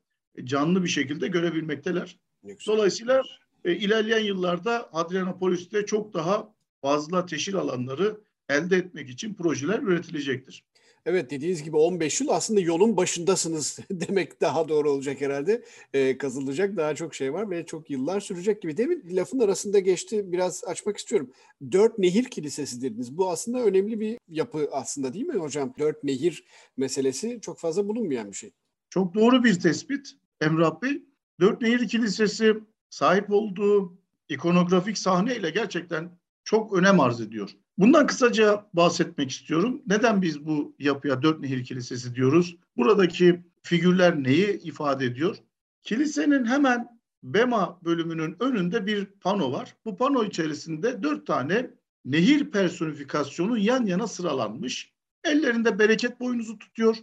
canlı 0.45 0.83
bir 0.83 0.89
şekilde 0.89 1.29
görebilmekteler. 1.29 2.19
Dolayısıyla 2.67 3.23
e, 3.65 3.77
ilerleyen 3.77 4.25
yıllarda 4.25 4.89
Hadrianapolis'te 4.93 5.87
çok 5.87 6.15
daha 6.15 6.55
fazla 6.83 7.27
teşhir 7.27 7.55
alanları 7.55 8.21
elde 8.49 8.77
etmek 8.77 9.11
için 9.11 9.35
projeler 9.35 9.79
üretilecektir. 9.79 10.65
Evet 11.07 11.31
dediğiniz 11.31 11.63
gibi 11.63 11.77
15 11.77 12.21
yıl 12.21 12.29
aslında 12.29 12.61
yolun 12.61 12.97
başındasınız 12.97 13.79
demek 13.91 14.41
daha 14.41 14.69
doğru 14.69 14.91
olacak 14.91 15.21
herhalde. 15.21 15.65
Ee, 15.95 16.19
kazılacak 16.19 16.77
daha 16.77 16.95
çok 16.95 17.15
şey 17.15 17.33
var 17.33 17.51
ve 17.51 17.67
çok 17.67 17.91
yıllar 17.91 18.21
sürecek 18.21 18.63
gibi 18.63 18.87
mi? 18.87 19.17
Lafın 19.17 19.39
arasında 19.39 19.79
geçti 19.79 20.33
biraz 20.33 20.65
açmak 20.65 20.97
istiyorum. 20.97 21.31
Dört 21.73 21.99
Nehir 21.99 22.25
Kilisesi 22.25 22.83
dediniz. 22.83 23.17
Bu 23.17 23.31
aslında 23.31 23.65
önemli 23.65 24.01
bir 24.01 24.19
yapı 24.29 24.69
aslında 24.73 25.13
değil 25.13 25.27
mi 25.27 25.39
hocam? 25.39 25.75
Dört 25.79 26.05
Nehir 26.05 26.45
meselesi 26.77 27.39
çok 27.43 27.59
fazla 27.59 27.89
bulunmayan 27.89 28.31
bir 28.31 28.37
şey. 28.37 28.51
Çok 28.91 29.15
doğru 29.15 29.45
bir 29.45 29.61
tespit 29.61 30.13
Emrah 30.41 30.83
Bey. 30.83 31.03
Dört 31.41 31.61
Nehir 31.61 31.89
Kilisesi 31.89 32.55
sahip 32.91 33.31
olduğu 33.31 33.99
ikonografik 34.29 34.99
sahneyle 34.99 35.51
gerçekten 35.51 36.11
çok 36.45 36.73
önem 36.73 37.01
arz 37.01 37.21
ediyor. 37.21 37.51
Bundan 37.79 38.07
kısaca 38.07 38.67
bahsetmek 38.75 39.31
istiyorum. 39.31 39.83
Neden 39.87 40.23
biz 40.23 40.47
bu 40.47 40.75
yapıya 40.79 41.23
Dört 41.23 41.41
Nehir 41.41 41.65
Kilisesi 41.65 42.15
diyoruz? 42.15 42.57
Buradaki 42.77 43.43
figürler 43.63 44.23
neyi 44.23 44.61
ifade 44.63 45.05
ediyor? 45.05 45.37
Kilisenin 45.83 46.45
hemen 46.45 47.03
Bema 47.23 47.79
bölümünün 47.85 48.37
önünde 48.41 48.87
bir 48.87 49.05
pano 49.05 49.53
var. 49.53 49.77
Bu 49.85 49.97
pano 49.97 50.25
içerisinde 50.25 51.03
dört 51.03 51.27
tane 51.27 51.71
nehir 52.05 52.51
personifikasyonu 52.51 53.59
yan 53.59 53.87
yana 53.87 54.07
sıralanmış. 54.07 54.93
Ellerinde 55.25 55.79
bereket 55.79 56.21
boynuzu 56.21 56.59
tutuyor. 56.59 56.97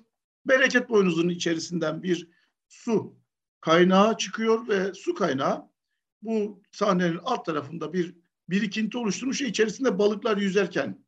Bereket 0.46 0.90
boynuzunun 0.90 1.30
içerisinden 1.30 2.04
bir 2.04 2.28
su 2.68 3.16
kaynağı 3.62 4.18
çıkıyor 4.18 4.68
ve 4.68 4.94
su 4.94 5.14
kaynağı 5.14 5.70
bu 6.22 6.62
sahnenin 6.72 7.20
alt 7.24 7.46
tarafında 7.46 7.94
bir 7.94 8.16
birikinti 8.50 8.98
oluşturmuş. 8.98 9.42
içerisinde 9.42 10.00
balıklar 10.00 10.38
yüzerken 10.38 11.06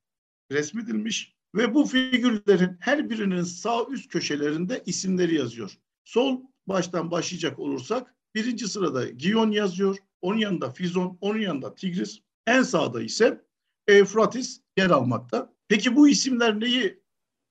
resmedilmiş 0.51 1.35
ve 1.55 1.73
bu 1.73 1.85
figürlerin 1.85 2.77
her 2.79 3.09
birinin 3.09 3.43
sağ 3.43 3.85
üst 3.85 4.11
köşelerinde 4.11 4.83
isimleri 4.85 5.35
yazıyor. 5.35 5.77
Sol 6.03 6.41
baştan 6.67 7.11
başlayacak 7.11 7.59
olursak 7.59 8.15
birinci 8.35 8.67
sırada 8.67 9.09
Gion 9.09 9.51
yazıyor. 9.51 9.97
Onun 10.21 10.37
yanında 10.37 10.71
Fizon, 10.71 11.17
onun 11.21 11.39
yanında 11.39 11.75
Tigris. 11.75 12.19
En 12.47 12.61
sağda 12.61 13.01
ise 13.01 13.41
Eufratis 13.87 14.61
yer 14.77 14.89
almakta. 14.89 15.53
Peki 15.67 15.95
bu 15.95 16.09
isimler 16.09 16.59
neyi 16.59 16.99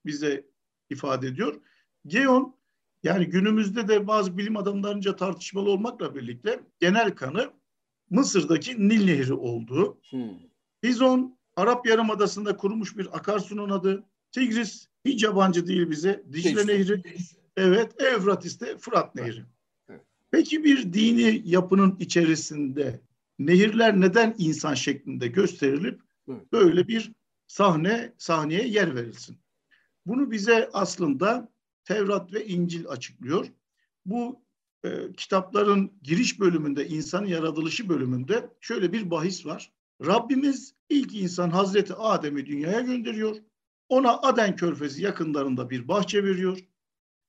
bize 0.06 0.46
ifade 0.90 1.26
ediyor? 1.26 1.60
Geon 2.06 2.56
yani 3.02 3.26
günümüzde 3.26 3.88
de 3.88 4.06
bazı 4.06 4.38
bilim 4.38 4.56
adamlarınca 4.56 5.16
tartışmalı 5.16 5.70
olmakla 5.70 6.14
birlikte 6.14 6.60
genel 6.80 7.14
kanı 7.14 7.52
Mısır'daki 8.10 8.88
Nil 8.88 9.04
Nehri 9.04 9.32
olduğu. 9.32 10.00
Hmm. 10.10 10.38
Fizon 10.80 11.38
Arap 11.56 11.86
Yarımadası'nda 11.86 12.56
kurumuş 12.56 12.96
bir 12.96 13.16
akarsunun 13.16 13.70
adı. 13.70 14.04
Tigris 14.32 14.86
hiç 15.04 15.22
yabancı 15.22 15.66
değil 15.66 15.90
bize. 15.90 16.24
Dicle 16.32 16.66
Nehri. 16.66 17.02
Evet, 17.56 18.02
Evratis 18.02 18.60
de 18.60 18.78
Fırat 18.78 19.14
Nehri. 19.14 19.44
Peki 20.30 20.64
bir 20.64 20.92
dini 20.92 21.42
yapının 21.44 21.96
içerisinde 21.98 23.00
nehirler 23.38 24.00
neden 24.00 24.34
insan 24.38 24.74
şeklinde 24.74 25.28
gösterilip 25.28 26.00
böyle 26.52 26.88
bir 26.88 27.12
sahne 27.46 28.12
sahneye 28.18 28.68
yer 28.68 28.94
verilsin? 28.94 29.38
Bunu 30.06 30.30
bize 30.30 30.70
aslında 30.72 31.48
Tevrat 31.84 32.32
ve 32.32 32.46
İncil 32.46 32.88
açıklıyor. 32.88 33.46
Bu 34.06 34.42
e, 34.84 35.12
kitapların 35.16 35.92
giriş 36.02 36.40
bölümünde, 36.40 36.88
insan 36.88 37.24
yaratılışı 37.24 37.88
bölümünde 37.88 38.50
şöyle 38.60 38.92
bir 38.92 39.10
bahis 39.10 39.46
var. 39.46 39.72
Rabbimiz 40.06 40.74
ilk 40.88 41.14
insan 41.14 41.50
Hazreti 41.50 41.94
Adem'i 41.94 42.46
dünyaya 42.46 42.80
gönderiyor. 42.80 43.36
Ona 43.88 44.18
Aden 44.18 44.56
Körfezi 44.56 45.02
yakınlarında 45.02 45.70
bir 45.70 45.88
bahçe 45.88 46.24
veriyor. 46.24 46.58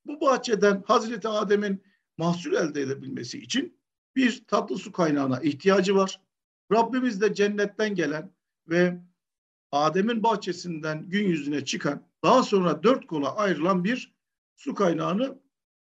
Bu 0.05 0.21
bahçeden 0.21 0.83
Hazreti 0.85 1.27
Adem'in 1.27 1.83
mahsul 2.17 2.53
elde 2.53 2.81
edebilmesi 2.81 3.39
için 3.39 3.77
bir 4.15 4.43
tatlı 4.47 4.77
su 4.77 4.91
kaynağına 4.91 5.39
ihtiyacı 5.39 5.95
var. 5.95 6.21
Rabbimiz 6.71 7.21
de 7.21 7.33
cennetten 7.33 7.95
gelen 7.95 8.33
ve 8.67 9.01
Adem'in 9.71 10.23
bahçesinden 10.23 11.09
gün 11.09 11.27
yüzüne 11.27 11.65
çıkan 11.65 12.07
daha 12.23 12.43
sonra 12.43 12.83
dört 12.83 13.07
kola 13.07 13.35
ayrılan 13.35 13.83
bir 13.83 14.13
su 14.55 14.75
kaynağını 14.75 15.39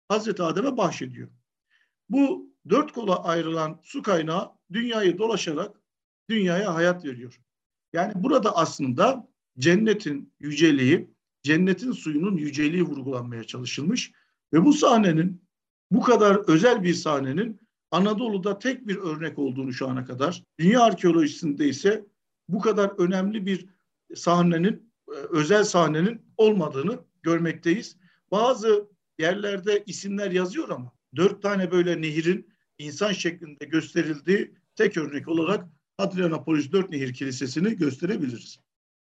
Hazreti 0.08 0.44
Adem'e 0.44 0.78
bahşediyor. 0.78 1.30
Bu 2.10 2.54
dört 2.70 2.92
kola 2.92 3.24
ayrılan 3.24 3.80
su 3.84 4.02
kaynağı 4.02 4.52
dünyayı 4.74 5.18
dolaşarak 5.18 5.82
dünyaya 6.30 6.76
hayat 6.76 7.06
veriyor. 7.06 7.42
Yani 7.94 8.14
burada 8.16 8.58
aslında 8.58 9.28
cennetin 9.60 10.34
yüceliği, 10.40 11.10
cennetin 11.44 11.92
suyunun 11.92 12.38
yüceliği 12.38 12.84
vurgulanmaya 12.84 13.44
çalışılmış 13.44 14.12
ve 14.54 14.66
bu 14.66 14.74
sahnenin 14.74 15.42
bu 15.92 16.02
kadar 16.02 16.36
özel 16.36 16.84
bir 16.84 16.94
sahnenin 16.94 17.60
Anadolu'da 17.92 18.60
tek 18.60 18.88
bir 18.88 18.96
örnek 18.98 19.40
olduğunu 19.40 19.74
şu 19.74 19.88
ana 19.88 20.06
kadar, 20.06 20.44
dünya 20.60 20.82
arkeolojisinde 20.82 21.68
ise 21.68 22.06
bu 22.50 22.60
kadar 22.60 22.90
önemli 22.98 23.46
bir 23.46 23.66
sahnenin, 24.16 24.94
e, 25.08 25.16
özel 25.30 25.64
sahnenin 25.64 26.22
olmadığını 26.38 27.00
görmekteyiz. 27.22 27.98
Bazı 28.32 28.90
yerlerde 29.20 29.84
isimler 29.86 30.32
yazıyor 30.32 30.70
ama 30.70 30.99
dört 31.16 31.42
tane 31.42 31.72
böyle 31.72 32.02
nehirin 32.02 32.50
insan 32.78 33.12
şeklinde 33.12 33.66
gösterildiği 33.66 34.54
tek 34.76 34.98
örnek 34.98 35.28
olarak 35.28 35.68
Hadrianapolis 35.98 36.72
Dört 36.72 36.90
Nehir 36.90 37.14
Kilisesi'ni 37.14 37.76
gösterebiliriz. 37.76 38.60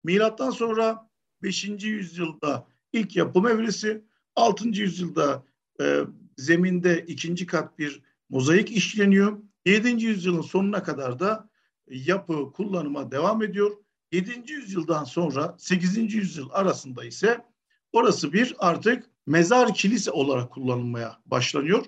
Milattan 0.05 0.51
sonra 0.51 1.11
5. 1.43 1.65
yüzyılda 1.85 2.67
ilk 2.93 3.17
yapım 3.17 3.47
evresi, 3.47 4.05
6. 4.37 4.69
yüzyılda 4.69 5.45
e, 5.81 6.01
zeminde 6.37 7.05
ikinci 7.07 7.47
kat 7.47 7.79
bir 7.79 8.03
mozaik 8.29 8.71
işleniyor. 8.71 9.39
7. 9.67 10.05
yüzyılın 10.05 10.43
sonuna 10.43 10.83
kadar 10.83 11.19
da 11.19 11.51
yapı 11.89 12.53
kullanıma 12.53 13.11
devam 13.11 13.43
ediyor. 13.43 13.77
7. 14.13 14.53
yüzyıldan 14.53 15.05
sonra 15.05 15.57
8. 15.59 16.15
yüzyıl 16.15 16.49
arasında 16.51 17.05
ise 17.05 17.45
orası 17.93 18.33
bir 18.33 18.57
artık 18.59 19.11
mezar 19.29 19.75
kilise 19.75 20.11
olarak 20.11 20.51
kullanılmaya 20.51 21.19
başlanıyor. 21.27 21.85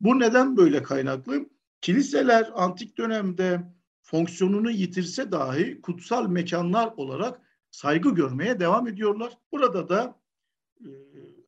Bu 0.00 0.18
neden 0.18 0.56
böyle 0.56 0.82
kaynaklı? 0.82 1.46
Kiliseler 1.80 2.50
antik 2.54 2.98
dönemde 2.98 3.60
fonksiyonunu 4.02 4.70
yitirse 4.70 5.32
dahi 5.32 5.80
kutsal 5.80 6.28
mekanlar 6.28 6.92
olarak 6.96 7.40
saygı 7.70 8.14
görmeye 8.14 8.60
devam 8.60 8.88
ediyorlar. 8.88 9.38
Burada 9.52 9.88
da 9.88 10.20
e, 10.80 10.88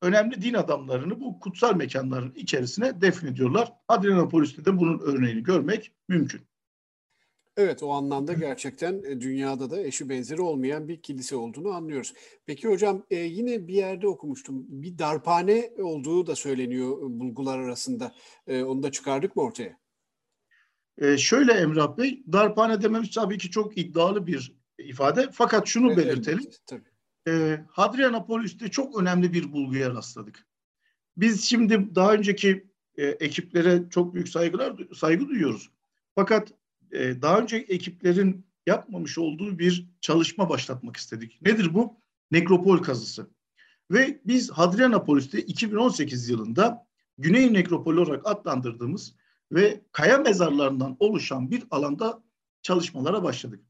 önemli 0.02 0.42
din 0.42 0.54
adamlarını 0.54 1.20
bu 1.20 1.40
kutsal 1.40 1.76
mekanların 1.76 2.32
içerisine 2.34 3.00
defnediyorlar. 3.00 3.72
Adrianopolis'te 3.88 4.64
de 4.64 4.78
bunun 4.78 4.98
örneğini 4.98 5.42
görmek 5.42 5.92
mümkün. 6.08 6.40
Evet 7.56 7.82
o 7.82 7.92
anlamda 7.92 8.32
gerçekten 8.32 9.02
e, 9.04 9.20
dünyada 9.20 9.70
da 9.70 9.80
eşi 9.80 10.08
benzeri 10.08 10.40
olmayan 10.40 10.88
bir 10.88 11.02
kilise 11.02 11.36
olduğunu 11.36 11.70
anlıyoruz. 11.70 12.14
Peki 12.46 12.68
hocam 12.68 13.06
e, 13.10 13.16
yine 13.16 13.68
bir 13.68 13.74
yerde 13.74 14.08
okumuştum. 14.08 14.64
Bir 14.68 14.98
darphane 14.98 15.70
olduğu 15.78 16.26
da 16.26 16.36
söyleniyor 16.36 16.98
e, 16.98 17.20
bulgular 17.20 17.58
arasında. 17.58 18.14
E, 18.46 18.62
onu 18.62 18.82
da 18.82 18.90
çıkardık 18.90 19.36
mı 19.36 19.42
ortaya? 19.42 19.78
E, 20.98 21.18
şöyle 21.18 21.52
Emrah 21.52 21.96
Bey, 21.96 22.22
darphane 22.32 22.82
dememiz 22.82 23.10
tabii 23.10 23.38
ki 23.38 23.50
çok 23.50 23.78
iddialı 23.78 24.26
bir 24.26 24.56
ifade. 24.78 25.28
Fakat 25.32 25.66
şunu 25.66 25.92
evet, 25.92 25.98
belirtelim. 25.98 26.40
Evet, 26.42 26.60
tabii. 26.66 26.88
E, 27.28 27.60
Hadrianapolis'te 27.68 28.68
çok 28.68 29.00
önemli 29.00 29.32
bir 29.32 29.52
bulguya 29.52 29.90
rastladık. 29.90 30.46
Biz 31.16 31.44
şimdi 31.44 31.94
daha 31.94 32.14
önceki 32.14 32.66
e, 32.96 33.06
ekiplere 33.06 33.82
çok 33.90 34.14
büyük 34.14 34.28
saygılar 34.28 34.76
saygı 34.94 35.28
duyuyoruz. 35.28 35.70
Fakat 36.14 36.52
e, 36.92 37.22
daha 37.22 37.38
önce 37.38 37.56
ekiplerin 37.56 38.46
yapmamış 38.66 39.18
olduğu 39.18 39.58
bir 39.58 39.90
çalışma 40.00 40.48
başlatmak 40.48 40.96
istedik. 40.96 41.42
Nedir 41.42 41.74
bu? 41.74 42.00
Nekropol 42.30 42.78
kazısı. 42.78 43.30
Ve 43.90 44.20
biz 44.24 44.50
Hadrianapolis'te 44.50 45.40
2018 45.40 46.28
yılında 46.28 46.86
Güney 47.18 47.52
Nekropol 47.52 47.96
olarak 47.96 48.26
adlandırdığımız 48.26 49.16
ve 49.52 49.80
kaya 49.92 50.18
mezarlarından 50.18 50.96
oluşan 50.98 51.50
bir 51.50 51.64
alanda 51.70 52.22
çalışmalara 52.62 53.22
başladık. 53.22 53.64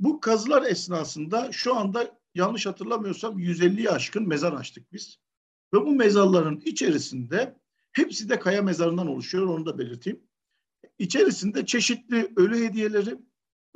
Bu 0.00 0.20
kazılar 0.20 0.62
esnasında 0.62 1.52
şu 1.52 1.76
anda 1.76 2.18
yanlış 2.34 2.66
hatırlamıyorsam 2.66 3.38
150'yi 3.38 3.90
aşkın 3.90 4.28
mezar 4.28 4.52
açtık 4.52 4.92
biz. 4.92 5.18
Ve 5.74 5.78
bu 5.80 5.94
mezarların 5.94 6.62
içerisinde 6.64 7.56
hepsi 7.92 8.28
de 8.28 8.38
kaya 8.38 8.62
mezarından 8.62 9.06
oluşuyor 9.06 9.46
onu 9.46 9.66
da 9.66 9.78
belirteyim. 9.78 10.27
İçerisinde 10.98 11.66
çeşitli 11.66 12.32
ölü 12.36 12.64
hediyeleri 12.64 13.18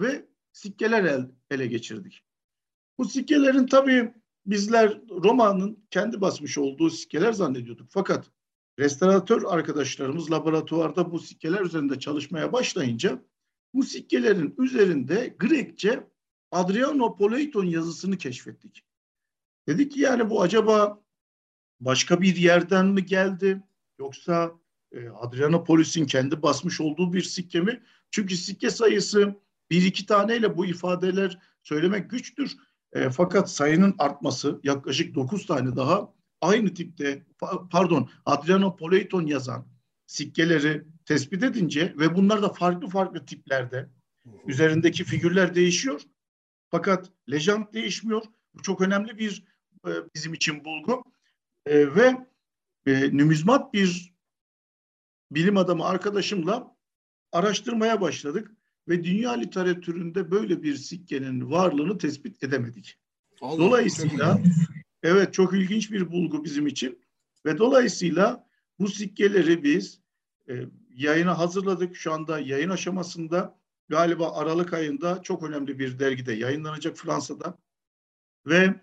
ve 0.00 0.26
sikkeler 0.52 1.04
el, 1.04 1.30
ele 1.50 1.66
geçirdik. 1.66 2.24
Bu 2.98 3.04
sikkelerin 3.04 3.66
tabii 3.66 4.14
bizler 4.46 5.00
Roma'nın 5.11 5.87
kendi 5.90 6.20
basmış 6.20 6.58
olduğu 6.58 6.90
sikkeler 6.90 7.32
zannediyorduk. 7.32 7.88
Fakat 7.90 8.30
restoratör 8.78 9.42
arkadaşlarımız 9.46 10.30
laboratuvarda 10.30 11.12
bu 11.12 11.18
sikkeler 11.18 11.61
üzerinde 11.61 11.98
çalışmaya 11.98 12.52
başlayınca 12.52 13.22
bu 13.74 13.82
sikkelerin 13.82 14.54
üzerinde 14.58 15.37
Grekçe 15.38 16.06
Adrianopoleiton 16.50 17.64
yazısını 17.64 18.18
keşfettik. 18.18 18.85
Dedik 19.68 19.92
ki 19.92 20.00
yani 20.00 20.30
bu 20.30 20.42
acaba 20.42 21.02
başka 21.80 22.20
bir 22.20 22.37
yerden 22.37 22.87
mi 22.87 23.04
geldi 23.04 23.62
yoksa 23.98 24.62
e, 24.92 25.09
Adrianopolis'in 25.09 26.07
kendi 26.07 26.42
basmış 26.42 26.81
olduğu 26.81 27.12
bir 27.12 27.22
sikke 27.22 27.61
mi? 27.61 27.83
Çünkü 28.11 28.37
sikke 28.37 28.70
sayısı 28.70 29.35
bir 29.70 29.85
iki 29.85 30.07
taneyle 30.07 30.57
bu 30.57 30.66
ifadeler 30.66 31.38
söylemek 31.62 32.11
güçtür. 32.11 32.57
E, 32.92 33.11
fakat 33.11 33.50
sayının 33.50 33.94
artması 33.98 34.61
yaklaşık 34.62 35.14
dokuz 35.14 35.46
tane 35.46 35.76
daha 35.76 36.14
aynı 36.40 36.74
tipte 36.74 37.26
pardon 37.70 38.11
Adrianopoleiton 38.26 39.26
yazan 39.26 39.66
sikkeleri 40.07 40.85
tespit 41.05 41.42
edince 41.42 41.94
ve 41.98 42.16
bunlar 42.16 42.42
da 42.42 42.48
farklı 42.48 42.88
farklı 42.88 43.26
tiplerde 43.26 43.88
üzerindeki 44.46 45.05
figürler 45.05 45.55
değişiyor. 45.55 46.00
Fakat 46.70 47.11
lejant 47.31 47.74
değişmiyor. 47.74 48.22
Bu 48.55 48.62
çok 48.62 48.81
önemli 48.81 49.18
bir 49.18 49.44
e, 49.87 49.90
bizim 50.14 50.35
için 50.35 50.64
bulgu. 50.64 51.05
E, 51.66 51.94
ve 51.94 52.16
e, 52.87 53.16
nümizmat 53.16 53.74
bir 53.74 54.12
bilim 55.34 55.56
adamı 55.56 55.84
arkadaşımla 55.84 56.76
araştırmaya 57.32 58.00
başladık 58.00 58.50
ve 58.88 59.04
dünya 59.04 59.32
literatüründe 59.32 60.30
böyle 60.30 60.62
bir 60.62 60.74
sikkenin 60.76 61.50
varlığını 61.50 61.98
tespit 61.98 62.42
edemedik. 62.42 62.98
Allah 63.40 63.58
dolayısıyla 63.58 64.40
evet 65.02 65.34
çok 65.34 65.54
ilginç 65.54 65.92
bir 65.92 66.12
bulgu 66.12 66.44
bizim 66.44 66.66
için 66.66 67.04
ve 67.46 67.58
dolayısıyla 67.58 68.48
bu 68.78 68.88
sikkeleri 68.88 69.62
biz 69.62 70.00
e, 70.48 70.64
yayına 70.90 71.38
hazırladık. 71.38 71.96
Şu 71.96 72.12
anda 72.12 72.40
yayın 72.40 72.70
aşamasında 72.70 73.58
galiba 73.88 74.36
Aralık 74.36 74.72
ayında 74.72 75.22
çok 75.22 75.42
önemli 75.42 75.78
bir 75.78 75.98
dergide 75.98 76.32
yayınlanacak 76.32 76.96
Fransa'da. 76.96 77.58
Ve 78.46 78.74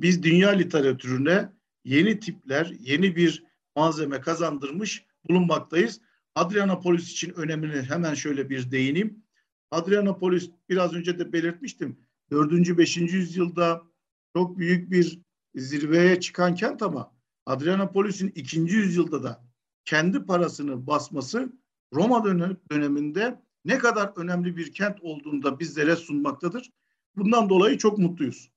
biz 0.00 0.22
dünya 0.22 0.50
literatürüne 0.50 1.52
yeni 1.84 2.20
tipler, 2.20 2.74
yeni 2.80 3.16
bir 3.16 3.44
malzeme 3.76 4.20
kazandırmış 4.20 5.04
bulunmaktayız. 5.24 6.00
Adrianapolis 6.34 7.10
için 7.10 7.32
önemini 7.32 7.82
hemen 7.82 8.14
şöyle 8.14 8.50
bir 8.50 8.70
değineyim. 8.70 9.22
Adrianapolis 9.70 10.50
biraz 10.68 10.94
önce 10.94 11.18
de 11.18 11.32
belirtmiştim. 11.32 11.98
4. 12.30 12.78
5. 12.78 12.96
yüzyılda 12.96 13.82
çok 14.36 14.58
büyük 14.58 14.90
bir 14.90 15.20
zirveye 15.54 16.20
çıkan 16.20 16.54
kent 16.54 16.82
ama 16.82 17.12
Adrianapolis'in 17.46 18.32
2. 18.34 18.60
yüzyılda 18.60 19.22
da 19.22 19.44
kendi 19.84 20.26
parasını 20.26 20.86
basması 20.86 21.52
Roma 21.94 22.24
döneminde 22.70 23.42
ne 23.64 23.78
kadar 23.78 24.12
önemli 24.16 24.56
bir 24.56 24.72
kent 24.72 24.98
olduğunu 25.00 25.42
da 25.42 25.60
bizlere 25.60 25.96
sunmaktadır. 25.96 26.70
Bundan 27.16 27.48
dolayı 27.48 27.78
çok 27.78 27.98
mutluyuz. 27.98 28.50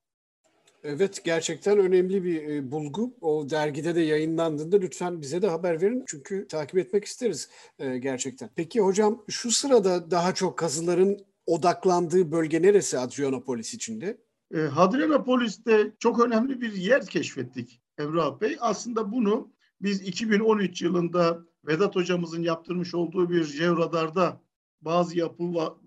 Evet 0.84 1.24
gerçekten 1.24 1.78
önemli 1.78 2.24
bir 2.24 2.48
e, 2.48 2.70
bulgu. 2.70 3.14
O 3.20 3.50
dergide 3.50 3.94
de 3.94 4.00
yayınlandığında 4.00 4.76
lütfen 4.76 5.20
bize 5.20 5.42
de 5.42 5.48
haber 5.48 5.82
verin. 5.82 6.04
Çünkü 6.06 6.46
takip 6.48 6.78
etmek 6.78 7.04
isteriz 7.04 7.48
e, 7.78 7.98
gerçekten. 7.98 8.50
Peki 8.56 8.80
hocam 8.80 9.24
şu 9.28 9.50
sırada 9.50 10.10
daha 10.10 10.34
çok 10.34 10.58
kazıların 10.58 11.18
odaklandığı 11.46 12.32
bölge 12.32 12.62
neresi 12.62 12.98
Adrianopolis 12.98 13.74
içinde? 13.74 14.18
E, 14.54 14.58
Hadrianopolis'te 14.58 15.92
çok 15.98 16.20
önemli 16.20 16.60
bir 16.60 16.72
yer 16.72 17.06
keşfettik 17.06 17.80
Emrah 17.98 18.40
Bey. 18.40 18.56
Aslında 18.60 19.12
bunu 19.12 19.52
biz 19.80 20.02
2013 20.02 20.82
yılında 20.82 21.38
Vedat 21.66 21.96
hocamızın 21.96 22.42
yaptırmış 22.42 22.94
olduğu 22.94 23.30
bir 23.30 23.44
jeoradarda 23.44 24.40
bazı 24.80 25.18
yapı 25.18 25.42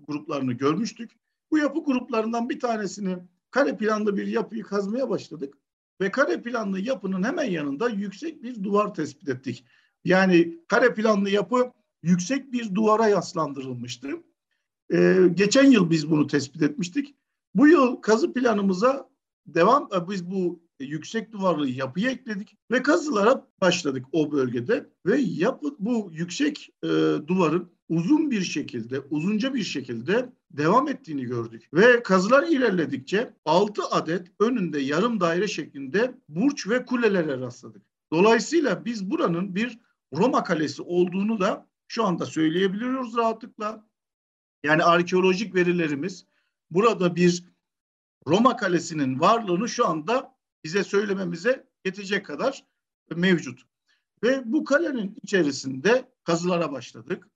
gruplarını 0.08 0.54
görmüştük. 0.54 1.12
Bu 1.52 1.58
yapı 1.58 1.84
gruplarından 1.84 2.50
bir 2.50 2.60
tanesini 2.60 3.18
kare 3.56 3.78
planlı 3.78 4.18
bir 4.18 4.28
yapıyı 4.28 4.63
kazmaya 4.63 5.10
başladık. 5.10 5.54
Ve 6.02 6.12
kare 6.12 6.41
planlı 6.41 6.80
yapının 6.80 7.24
hemen 7.24 7.44
yanında 7.44 7.89
yüksek 7.89 8.44
bir 8.44 8.63
duvar 8.63 8.94
tespit 8.94 9.30
ettik. 9.30 9.65
Yani 10.06 10.60
kare 10.68 10.94
planlı 10.94 11.30
yapı 11.30 11.72
yüksek 12.04 12.52
bir 12.52 12.76
duvara 12.76 13.08
yaslandırılmıştı. 13.08 14.08
Ee, 14.94 15.18
geçen 15.34 15.72
yıl 15.72 15.89
biz 15.89 16.12
bunu 16.12 16.28
tespit 16.28 16.62
etmiştik. 16.62 17.15
Bu 17.54 17.68
yıl 17.68 17.96
kazı 17.96 18.34
planımıza 18.34 19.10
devam, 19.48 19.89
e, 19.96 20.10
biz 20.10 20.32
bu 20.32 20.63
yüksek 20.80 21.32
duvarlı 21.32 21.70
yapıyı 21.70 22.10
ekledik 22.10 22.58
ve 22.72 22.84
kazılara 22.84 23.48
başladık 23.62 24.06
o 24.12 24.32
bölgede 24.32 24.89
ve 25.06 25.18
yapı 25.18 25.76
bu 25.80 26.10
yüksek 26.13 26.70
e, 26.84 26.88
duvarın 27.28 27.72
uzun 27.89 28.32
bir 28.32 28.41
şekilde, 28.41 29.00
uzunca 29.00 29.54
bir 29.54 29.63
şekilde 29.63 30.30
devam 30.58 30.88
ettiğini 30.88 31.26
gördük. 31.26 31.70
Ve 31.74 32.04
kazılar 32.04 32.44
ilerledikçe 32.48 33.34
6 33.46 33.84
adet 33.91 34.28
önünde 34.39 34.80
yarım 34.80 35.20
daire 35.20 35.48
şeklinde 35.48 36.15
burç 36.30 36.68
ve 36.68 36.86
kulelere 36.86 37.39
rastladık. 37.39 37.82
Dolayısıyla 38.13 38.86
biz 38.86 39.10
buranın 39.10 39.56
bir 39.56 39.80
Roma 40.13 40.44
kalesi 40.44 40.82
olduğunu 40.82 41.39
da 41.39 41.68
şu 41.88 42.06
anda 42.06 42.26
söyleyebiliyoruz 42.26 43.18
rahatlıkla. 43.18 43.88
Yani 44.63 44.84
arkeolojik 44.84 45.56
verilerimiz 45.56 46.26
burada 46.72 47.15
bir 47.15 47.44
Roma 48.28 48.56
kalesinin 48.58 49.20
varlığını 49.20 49.70
şu 49.70 49.88
anda 49.88 50.36
bize 50.63 50.84
söylememize 50.84 51.68
yetecek 51.86 52.26
kadar 52.26 52.65
mevcut. 53.15 53.62
Ve 54.24 54.41
bu 54.46 54.63
kalenin 54.63 55.18
içerisinde 55.24 56.12
kazılara 56.24 56.72
başladık. 56.72 57.28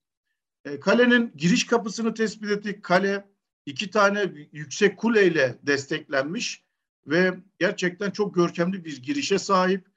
E, 0.66 0.80
kalenin 0.80 1.34
giriş 1.36 1.66
kapısını 1.66 2.14
tespit 2.14 2.52
ettik. 2.52 2.84
Kale 2.84 3.30
iki 3.66 3.90
tane 3.90 4.32
yüksek 4.52 4.98
kuleyle 4.98 5.60
desteklenmiş 5.64 6.64
ve 7.08 7.38
gerçekten 7.60 8.12
çok 8.12 8.36
görkemli 8.36 8.86
bir 8.86 9.04
girişe 9.04 9.40
sahip. 9.40 9.88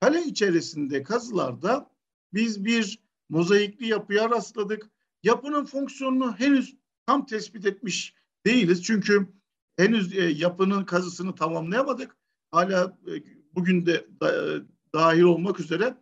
Kale 0.00 0.22
içerisinde 0.22 1.02
kazılarda 1.02 1.90
biz 2.34 2.64
bir 2.64 2.98
mozaikli 3.28 3.86
yapıya 3.86 4.30
rastladık. 4.30 4.90
Yapının 5.22 5.64
fonksiyonunu 5.64 6.36
henüz 6.36 6.76
tam 7.06 7.26
tespit 7.26 7.66
etmiş 7.66 8.14
değiliz. 8.46 8.82
Çünkü 8.82 9.28
henüz 9.76 10.18
e, 10.18 10.22
yapının 10.22 10.84
kazısını 10.84 11.34
tamamlayamadık. 11.34 12.16
Hala 12.50 12.98
e, 13.06 13.12
bugün 13.54 13.86
de 13.86 14.06
da, 14.20 14.60
dahil 14.94 15.22
olmak 15.22 15.60
üzere 15.60 15.94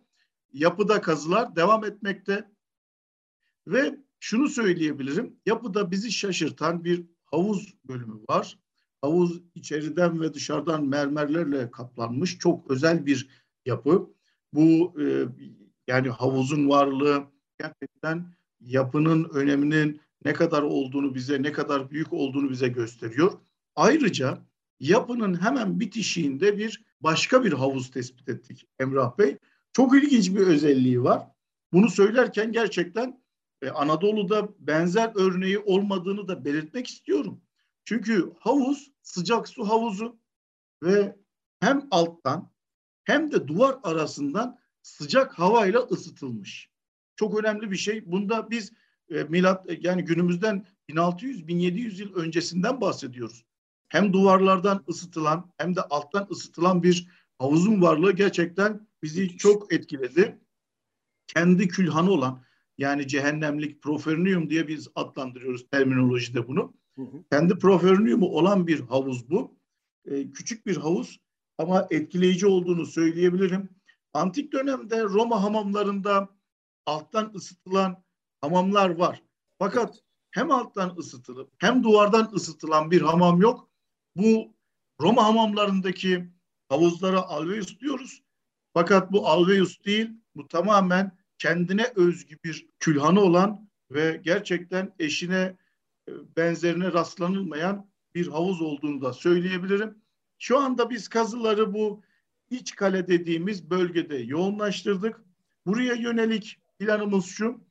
yapıda 0.53 1.01
kazılar 1.01 1.55
devam 1.55 1.85
etmekte. 1.85 2.51
Ve 3.67 4.06
şunu 4.19 4.47
söyleyebilirim. 4.47 5.35
Yapıda 5.45 5.91
bizi 5.91 6.11
şaşırtan 6.11 6.83
bir 6.83 7.05
havuz 7.25 7.73
bölümü 7.85 8.19
var. 8.29 8.59
Havuz 9.01 9.41
içeriden 9.55 10.21
ve 10.21 10.33
dışarıdan 10.33 10.85
mermerlerle 10.85 11.71
kaplanmış 11.71 12.37
çok 12.37 12.71
özel 12.71 13.05
bir 13.05 13.29
yapı. 13.65 14.09
Bu 14.53 14.93
e, 15.01 15.25
yani 15.87 16.09
havuzun 16.09 16.69
varlığı 16.69 17.23
gerçekten 17.59 18.33
yapının 18.59 19.29
öneminin 19.33 20.01
ne 20.25 20.33
kadar 20.33 20.61
olduğunu 20.61 21.15
bize, 21.15 21.43
ne 21.43 21.51
kadar 21.51 21.91
büyük 21.91 22.13
olduğunu 22.13 22.49
bize 22.49 22.67
gösteriyor. 22.67 23.31
Ayrıca 23.75 24.45
yapının 24.79 25.41
hemen 25.41 25.79
bitişiğinde 25.79 26.57
bir 26.57 26.85
başka 27.01 27.43
bir 27.43 27.53
havuz 27.53 27.91
tespit 27.91 28.29
ettik 28.29 28.67
Emrah 28.79 29.17
Bey. 29.17 29.37
Çok 29.73 29.95
ilginç 29.95 30.29
bir 30.29 30.47
özelliği 30.47 31.03
var. 31.03 31.27
Bunu 31.73 31.89
söylerken 31.89 32.51
gerçekten 32.51 33.21
e, 33.61 33.69
Anadolu'da 33.69 34.49
benzer 34.59 35.11
örneği 35.15 35.59
olmadığını 35.59 36.27
da 36.27 36.45
belirtmek 36.45 36.87
istiyorum. 36.87 37.41
Çünkü 37.85 38.33
havuz 38.39 38.91
sıcak 39.01 39.47
su 39.47 39.69
havuzu 39.69 40.19
ve 40.83 41.15
hem 41.59 41.87
alttan 41.91 42.51
hem 43.03 43.31
de 43.31 43.47
duvar 43.47 43.77
arasından 43.83 44.59
sıcak 44.81 45.39
havayla 45.39 45.79
ısıtılmış. 45.79 46.69
Çok 47.15 47.39
önemli 47.39 47.71
bir 47.71 47.77
şey. 47.77 48.11
Bunda 48.11 48.49
biz 48.49 48.71
e, 49.09 49.23
milat 49.23 49.69
e, 49.69 49.77
yani 49.81 50.05
günümüzden 50.05 50.65
1600-1700 50.89 52.01
yıl 52.01 52.15
öncesinden 52.15 52.81
bahsediyoruz. 52.81 53.45
Hem 53.89 54.13
duvarlardan 54.13 54.83
ısıtılan 54.89 55.53
hem 55.57 55.75
de 55.75 55.81
alttan 55.81 56.27
ısıtılan 56.31 56.83
bir 56.83 57.07
havuzun 57.39 57.81
varlığı 57.81 58.11
gerçekten 58.11 58.87
bizi 59.03 59.37
çok 59.37 59.73
etkiledi. 59.73 60.39
Kendi 61.27 61.67
külhanı 61.67 62.11
olan 62.11 62.43
yani 62.77 63.07
cehennemlik 63.07 63.81
profernium 63.81 64.49
diye 64.49 64.67
biz 64.67 64.87
adlandırıyoruz 64.95 65.69
terminolojide 65.69 66.47
bunu. 66.47 66.73
Hı 66.95 67.01
hı. 67.01 67.23
Kendi 67.31 67.57
proferniumu 67.57 68.25
olan 68.25 68.67
bir 68.67 68.79
havuz 68.79 69.29
bu. 69.29 69.57
Ee, 70.05 70.31
küçük 70.31 70.65
bir 70.65 70.77
havuz 70.77 71.19
ama 71.57 71.87
etkileyici 71.89 72.47
olduğunu 72.47 72.85
söyleyebilirim. 72.85 73.69
Antik 74.13 74.53
dönemde 74.53 75.03
Roma 75.03 75.43
hamamlarında 75.43 76.29
alttan 76.85 77.31
ısıtılan 77.35 78.03
hamamlar 78.41 78.89
var. 78.89 79.23
Fakat 79.59 80.03
hem 80.31 80.51
alttan 80.51 80.95
ısıtılıp 80.97 81.51
hem 81.57 81.83
duvardan 81.83 82.31
ısıtılan 82.33 82.91
bir 82.91 83.01
hamam 83.01 83.41
yok. 83.41 83.69
Bu 84.15 84.53
Roma 85.01 85.23
hamamlarındaki 85.23 86.29
havuzlara 86.69 87.21
alveus 87.21 87.79
diyoruz. 87.79 88.23
Fakat 88.73 89.11
bu 89.11 89.27
alveus 89.27 89.83
değil, 89.85 90.09
bu 90.35 90.47
tamamen 90.47 91.16
kendine 91.37 91.91
özgü 91.95 92.37
bir 92.43 92.67
külhanı 92.79 93.21
olan 93.21 93.69
ve 93.91 94.21
gerçekten 94.23 94.93
eşine 94.99 95.57
e, 96.09 96.11
benzerine 96.37 96.93
rastlanılmayan 96.93 97.89
bir 98.15 98.27
havuz 98.27 98.61
olduğunu 98.61 99.01
da 99.01 99.13
söyleyebilirim. 99.13 99.97
Şu 100.39 100.59
anda 100.59 100.89
biz 100.89 101.07
kazıları 101.07 101.73
bu 101.73 102.01
iç 102.49 102.75
kale 102.75 103.07
dediğimiz 103.07 103.69
bölgede 103.69 104.17
yoğunlaştırdık. 104.17 105.21
Buraya 105.65 105.93
yönelik 105.93 106.59
planımız 106.79 107.25
şu. 107.25 107.61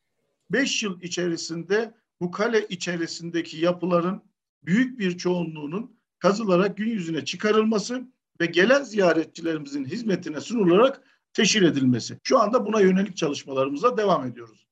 Beş 0.50 0.82
yıl 0.82 1.02
içerisinde 1.02 1.94
bu 2.20 2.30
kale 2.30 2.66
içerisindeki 2.68 3.58
yapıların 3.58 4.22
büyük 4.62 4.98
bir 4.98 5.18
çoğunluğunun 5.18 5.96
kazılarak 6.18 6.76
gün 6.76 6.90
yüzüne 6.90 7.24
çıkarılması 7.24 8.08
ve 8.40 8.46
gelen 8.46 8.82
ziyaretçilerimizin 8.82 9.84
hizmetine 9.84 10.40
sunularak 10.40 11.02
teşhir 11.36 11.62
edilmesi. 11.62 12.18
Şu 12.22 12.40
anda 12.40 12.66
buna 12.66 12.80
yönelik 12.80 13.16
çalışmalarımıza 13.16 13.96
devam 13.96 14.26
ediyoruz. 14.26 14.66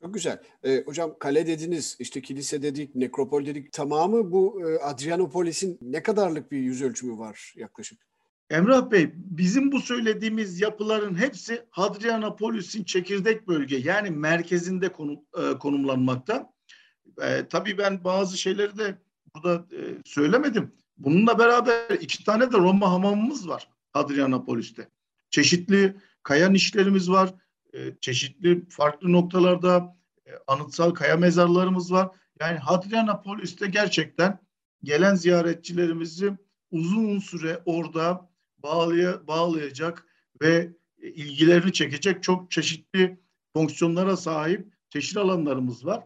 Çok 0.00 0.14
güzel. 0.14 0.42
Ee, 0.62 0.82
hocam 0.86 1.16
kale 1.18 1.46
dediniz, 1.46 1.96
işte 1.98 2.22
kilise 2.22 2.62
dedik, 2.62 2.94
nekropol 2.94 3.46
dedik. 3.46 3.72
Tamamı 3.72 4.32
bu 4.32 4.62
e, 4.68 4.78
Adrianopolis'in 4.78 5.78
ne 5.82 6.02
kadarlık 6.02 6.52
bir 6.52 6.58
yüz 6.58 6.82
ölçümü 6.82 7.18
var 7.18 7.54
yaklaşık? 7.56 7.98
Emrah 8.50 8.90
Bey, 8.90 9.10
bizim 9.14 9.72
bu 9.72 9.80
söylediğimiz 9.80 10.60
yapıların 10.60 11.14
hepsi 11.14 11.62
Hadrianopolis'in 11.70 12.84
çekirdek 12.84 13.48
bölge 13.48 13.76
yani 13.76 14.10
merkezinde 14.10 14.92
konum, 14.92 15.20
e, 15.38 15.58
konumlanmakta. 15.58 16.52
E, 17.22 17.48
tabii 17.48 17.78
ben 17.78 18.04
bazı 18.04 18.38
şeyleri 18.38 18.78
de 18.78 18.98
burada 19.34 19.76
e, 19.76 19.80
söylemedim. 20.04 20.72
Bununla 20.98 21.38
beraber 21.38 21.90
iki 21.90 22.24
tane 22.24 22.52
de 22.52 22.56
Roma 22.56 22.90
hamamımız 22.90 23.48
var 23.48 23.68
Hadrianopolis'te. 23.92 24.88
Çeşitli 25.34 25.96
kaya 26.22 26.48
nişlerimiz 26.48 27.10
var. 27.10 27.34
E, 27.72 27.78
çeşitli 28.00 28.68
farklı 28.68 29.12
noktalarda 29.12 29.96
e, 30.26 30.30
anıtsal 30.46 30.90
kaya 30.90 31.16
mezarlarımız 31.16 31.92
var. 31.92 32.16
Yani 32.40 32.58
Hadrianopolis'te 32.58 33.66
gerçekten 33.66 34.38
gelen 34.82 35.14
ziyaretçilerimizi 35.14 36.32
uzun 36.70 37.18
süre 37.18 37.62
orada 37.64 38.30
bağlaya, 38.58 39.26
bağlayacak 39.26 40.06
ve 40.42 40.76
ilgilerini 40.98 41.72
çekecek 41.72 42.22
çok 42.22 42.50
çeşitli 42.50 43.20
fonksiyonlara 43.52 44.16
sahip 44.16 44.74
teşhir 44.90 45.16
alanlarımız 45.16 45.86
var. 45.86 46.04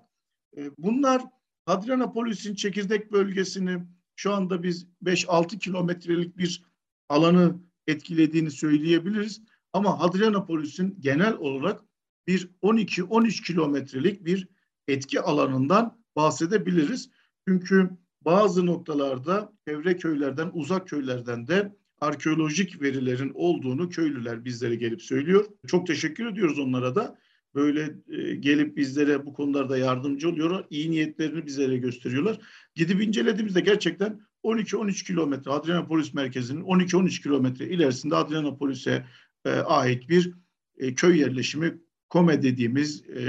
E, 0.57 0.71
bunlar 0.79 1.23
Hadrianapolis'in 1.67 2.55
çekirdek 2.55 3.13
bölgesini 3.13 3.79
şu 4.17 4.35
anda 4.35 4.63
biz 4.63 4.87
5-6 5.05 5.59
kilometrelik 5.59 6.39
bir 6.39 6.65
alanı 7.09 7.68
etkilediğini 7.89 8.51
söyleyebiliriz. 8.51 9.43
Ama 9.73 10.01
Hadrianapolis'in 10.01 10.97
genel 11.01 11.35
olarak 11.35 11.81
bir 12.27 12.51
12-13 12.63 13.45
kilometrelik 13.45 14.25
bir 14.25 14.49
etki 14.89 15.21
alanından 15.21 15.99
bahsedebiliriz. 16.17 17.11
Çünkü 17.49 17.91
bazı 18.21 18.67
noktalarda 18.67 19.53
çevre 19.69 19.97
köylerden, 19.97 20.51
uzak 20.53 20.89
köylerden 20.89 21.49
de 21.49 21.77
arkeolojik 22.01 22.83
verilerin 22.83 23.33
olduğunu 23.35 23.89
köylüler 23.89 24.45
bizlere 24.45 24.75
gelip 24.75 25.03
söylüyor. 25.03 25.45
Çok 25.67 25.87
teşekkür 25.87 26.27
ediyoruz 26.27 26.59
onlara 26.59 26.95
da. 26.95 27.19
Böyle 27.55 27.95
e, 28.09 28.35
gelip 28.35 28.77
bizlere 28.77 29.27
bu 29.27 29.33
konularda 29.33 29.79
yardımcı 29.79 30.29
oluyorlar. 30.29 30.67
İyi 30.71 30.91
niyetlerini 30.91 31.47
bizlere 31.47 31.77
gösteriyorlar. 31.77 32.39
Gidip 32.75 33.03
incelediğimizde 33.03 33.61
gerçekten 33.61 34.21
12-13 34.45 35.07
kilometre 35.07 35.51
Adrianapolis 35.51 36.15
merkezinin 36.15 36.65
12-13 36.65 37.23
kilometre 37.23 37.69
ilerisinde 37.69 38.17
Adrianapolis'e 38.17 39.05
e, 39.45 39.51
ait 39.51 40.09
bir 40.09 40.35
e, 40.79 40.95
köy 40.95 41.21
yerleşimi 41.21 41.79
Kome 42.11 42.43
dediğimiz 42.43 43.05
e, 43.09 43.21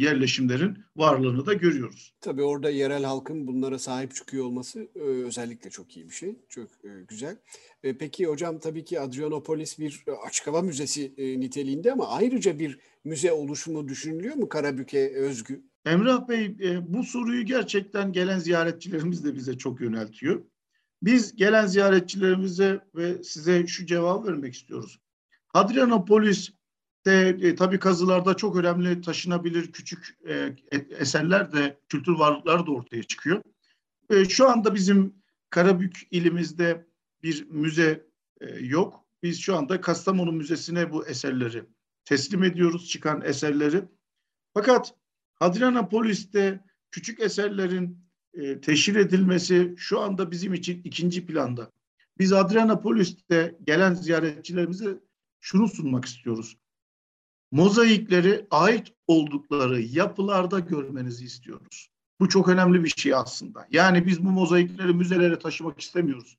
yerleşimlerin 0.00 0.78
varlığını 0.96 1.46
da 1.46 1.52
görüyoruz. 1.52 2.14
Tabii 2.20 2.42
orada 2.42 2.70
yerel 2.70 3.04
halkın 3.04 3.46
bunlara 3.46 3.78
sahip 3.78 4.14
çıkıyor 4.14 4.44
olması 4.44 4.88
e, 4.94 5.00
özellikle 5.00 5.70
çok 5.70 5.96
iyi 5.96 6.08
bir 6.08 6.14
şey. 6.14 6.38
Çok 6.48 6.68
e, 6.84 6.88
güzel. 7.08 7.36
E, 7.82 7.98
peki 7.98 8.26
hocam 8.26 8.58
tabii 8.58 8.84
ki 8.84 9.00
Adrianopolis 9.00 9.78
bir 9.78 10.04
e, 10.06 10.10
açık 10.12 10.46
hava 10.46 10.62
müzesi 10.62 11.14
e, 11.16 11.40
niteliğinde 11.40 11.92
ama 11.92 12.08
ayrıca 12.08 12.58
bir 12.58 12.78
müze 13.04 13.32
oluşumu 13.32 13.88
düşünülüyor 13.88 14.36
mu 14.36 14.48
Karabük'e 14.48 15.14
özgü? 15.14 15.62
Emrah 15.86 16.28
Bey 16.28 16.44
e, 16.44 16.92
bu 16.94 17.04
soruyu 17.04 17.44
gerçekten 17.44 18.12
gelen 18.12 18.38
ziyaretçilerimiz 18.38 19.24
de 19.24 19.34
bize 19.34 19.58
çok 19.58 19.80
yöneltiyor. 19.80 20.42
Biz 21.02 21.36
gelen 21.36 21.66
ziyaretçilerimize 21.66 22.80
ve 22.94 23.22
size 23.22 23.66
şu 23.66 23.86
cevabı 23.86 24.28
vermek 24.28 24.54
istiyoruz. 24.54 25.00
Hadrianopolis 25.48 26.50
de 27.06 27.28
e, 27.28 27.54
tabii 27.54 27.78
kazılarda 27.78 28.34
çok 28.34 28.56
önemli 28.56 29.00
taşınabilir 29.00 29.72
küçük 29.72 30.18
e, 30.28 30.56
eserler 30.90 31.52
de 31.52 31.80
kültür 31.88 32.12
varlıkları 32.12 32.66
da 32.66 32.70
ortaya 32.70 33.02
çıkıyor. 33.02 33.42
E, 34.10 34.24
şu 34.24 34.48
anda 34.48 34.74
bizim 34.74 35.14
Karabük 35.50 36.08
ilimizde 36.10 36.86
bir 37.22 37.46
müze 37.50 38.06
e, 38.40 38.46
yok. 38.46 39.04
Biz 39.22 39.40
şu 39.40 39.56
anda 39.56 39.80
Kastamonu 39.80 40.32
Müzesi'ne 40.32 40.92
bu 40.92 41.06
eserleri 41.06 41.64
teslim 42.04 42.44
ediyoruz, 42.44 42.88
çıkan 42.88 43.22
eserleri. 43.22 43.84
Fakat 44.54 44.94
Hadrianapolis'te 45.34 46.64
küçük 46.90 47.20
eserlerin 47.20 48.05
e, 48.36 48.60
teşhir 48.60 48.96
edilmesi 48.96 49.74
şu 49.76 50.00
anda 50.00 50.30
bizim 50.30 50.54
için 50.54 50.80
ikinci 50.84 51.26
planda. 51.26 51.72
Biz 52.18 52.32
Adrianapolis'te 52.32 53.58
gelen 53.64 53.94
ziyaretçilerimize 53.94 54.98
şunu 55.40 55.68
sunmak 55.68 56.04
istiyoruz. 56.04 56.56
Mozaikleri 57.52 58.46
ait 58.50 58.92
oldukları 59.06 59.80
yapılarda 59.80 60.60
görmenizi 60.60 61.24
istiyoruz. 61.24 61.90
Bu 62.20 62.28
çok 62.28 62.48
önemli 62.48 62.84
bir 62.84 62.88
şey 62.96 63.14
aslında. 63.14 63.66
Yani 63.70 64.06
biz 64.06 64.24
bu 64.24 64.30
mozaikleri 64.30 64.92
müzelere 64.92 65.38
taşımak 65.38 65.80
istemiyoruz. 65.80 66.38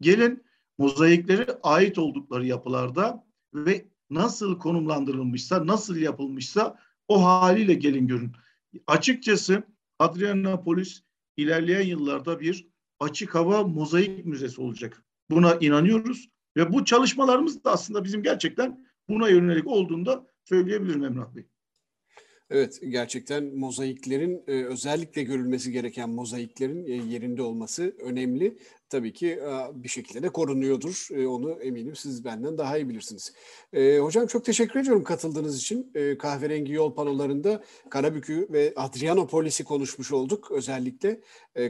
Gelin 0.00 0.44
mozaikleri 0.78 1.46
ait 1.62 1.98
oldukları 1.98 2.46
yapılarda 2.46 3.26
ve 3.54 3.84
nasıl 4.10 4.58
konumlandırılmışsa, 4.58 5.66
nasıl 5.66 5.96
yapılmışsa 5.96 6.78
o 7.08 7.24
haliyle 7.24 7.74
gelin 7.74 8.06
görün. 8.06 8.32
Açıkçası 8.86 9.62
Adrianapolis 9.98 11.02
ilerleyen 11.36 11.86
yıllarda 11.86 12.40
bir 12.40 12.68
açık 13.00 13.34
hava 13.34 13.62
mozaik 13.62 14.24
müzesi 14.24 14.60
olacak. 14.60 15.04
Buna 15.30 15.54
inanıyoruz 15.54 16.28
ve 16.56 16.72
bu 16.72 16.84
çalışmalarımız 16.84 17.64
da 17.64 17.72
aslında 17.72 18.04
bizim 18.04 18.22
gerçekten 18.22 18.86
buna 19.08 19.28
yönelik 19.28 19.66
olduğunda 19.66 20.26
söyleyebilirim 20.44 21.04
Emrah 21.04 21.34
Bey. 21.34 21.46
Evet 22.50 22.80
gerçekten 22.88 23.56
mozaiklerin 23.56 24.42
özellikle 24.46 25.22
görülmesi 25.22 25.72
gereken 25.72 26.10
mozaiklerin 26.10 26.86
yerinde 26.86 27.42
olması 27.42 27.96
önemli 28.00 28.58
tabii 28.94 29.12
ki 29.12 29.40
bir 29.74 29.88
şekilde 29.88 30.22
de 30.22 30.28
korunuyordur. 30.28 31.08
Onu 31.26 31.52
eminim 31.52 31.96
siz 31.96 32.24
benden 32.24 32.58
daha 32.58 32.78
iyi 32.78 32.88
bilirsiniz. 32.88 33.32
Hocam 34.00 34.26
çok 34.26 34.44
teşekkür 34.44 34.80
ediyorum 34.80 35.04
katıldığınız 35.04 35.58
için. 35.58 35.92
Kahverengi 36.18 36.72
yol 36.72 36.94
panolarında 36.94 37.64
Karabük'ü 37.90 38.48
ve 38.50 38.72
Adrianopolis'i 38.76 39.64
konuşmuş 39.64 40.12
olduk. 40.12 40.50
Özellikle 40.50 41.20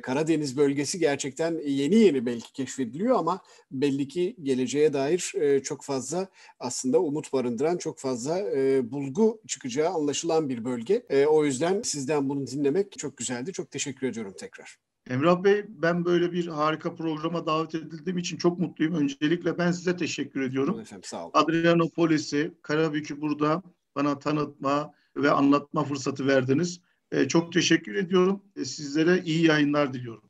Karadeniz 0.02 0.56
bölgesi 0.56 0.98
gerçekten 0.98 1.60
yeni 1.66 1.94
yeni 1.94 2.26
belki 2.26 2.52
keşfediliyor 2.52 3.16
ama 3.16 3.42
belli 3.70 4.08
ki 4.08 4.36
geleceğe 4.42 4.92
dair 4.92 5.32
çok 5.64 5.82
fazla 5.82 6.28
aslında 6.58 7.00
umut 7.00 7.32
barındıran, 7.32 7.76
çok 7.76 7.98
fazla 7.98 8.44
bulgu 8.90 9.40
çıkacağı 9.46 9.90
anlaşılan 9.90 10.48
bir 10.48 10.64
bölge. 10.64 11.26
O 11.28 11.44
yüzden 11.44 11.82
sizden 11.82 12.28
bunu 12.28 12.46
dinlemek 12.46 12.98
çok 12.98 13.16
güzeldi. 13.16 13.52
Çok 13.52 13.70
teşekkür 13.70 14.06
ediyorum 14.06 14.34
tekrar. 14.38 14.78
Emrah 15.10 15.44
Bey 15.44 15.64
ben 15.68 16.04
böyle 16.04 16.32
bir 16.32 16.46
harika 16.46 16.94
programa 16.94 17.46
davet 17.46 17.74
edildiğim 17.74 18.18
için 18.18 18.36
çok 18.36 18.58
mutluyum. 18.58 18.94
Öncelikle 18.94 19.58
ben 19.58 19.72
size 19.72 19.96
teşekkür 19.96 20.40
ediyorum. 20.42 20.80
Efendim 20.80 21.04
sağ 21.04 21.24
olun. 21.24 21.30
Adrianopolis'i, 21.34 22.54
Karabük'ü 22.62 23.20
burada 23.20 23.62
bana 23.96 24.18
tanıtma 24.18 24.92
ve 25.16 25.30
anlatma 25.30 25.84
fırsatı 25.84 26.26
verdiniz. 26.26 26.80
Ee, 27.12 27.28
çok 27.28 27.52
teşekkür 27.52 27.94
ediyorum. 27.94 28.42
Ee, 28.56 28.64
sizlere 28.64 29.22
iyi 29.24 29.46
yayınlar 29.46 29.94
diliyorum. 29.94 30.24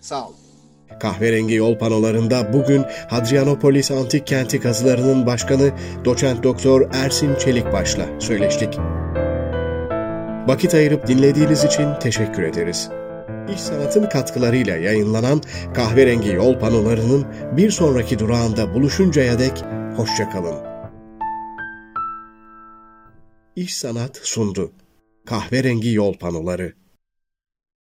Sağ 0.00 0.26
olun. 0.26 0.36
Kahverengi 1.00 1.54
yol 1.54 1.78
panolarında 1.78 2.52
bugün 2.52 2.84
Hadrianopolis 3.10 3.90
Antik 3.90 4.26
Kenti 4.26 4.60
kazılarının 4.60 5.26
başkanı 5.26 5.72
doçent 6.04 6.44
doktor 6.44 6.88
Ersin 6.92 7.34
Çelikbaş'la 7.34 8.20
söyleştik. 8.20 8.78
Vakit 10.48 10.74
ayırıp 10.74 11.06
dinlediğiniz 11.06 11.64
için 11.64 11.88
teşekkür 12.00 12.42
ederiz. 12.42 12.90
İş 13.54 13.60
Sanat'ın 13.60 14.06
katkılarıyla 14.06 14.76
yayınlanan 14.76 15.42
kahverengi 15.74 16.28
yol 16.28 16.58
panolarının 16.58 17.26
bir 17.56 17.70
sonraki 17.70 18.18
durağında 18.18 18.74
buluşuncaya 18.74 19.38
dek 19.38 19.64
hoşçakalın. 19.96 20.56
İş 23.56 23.76
Sanat 23.76 24.20
sundu. 24.22 24.72
Kahverengi 25.26 25.92
yol 25.92 26.14
panoları. 26.14 26.79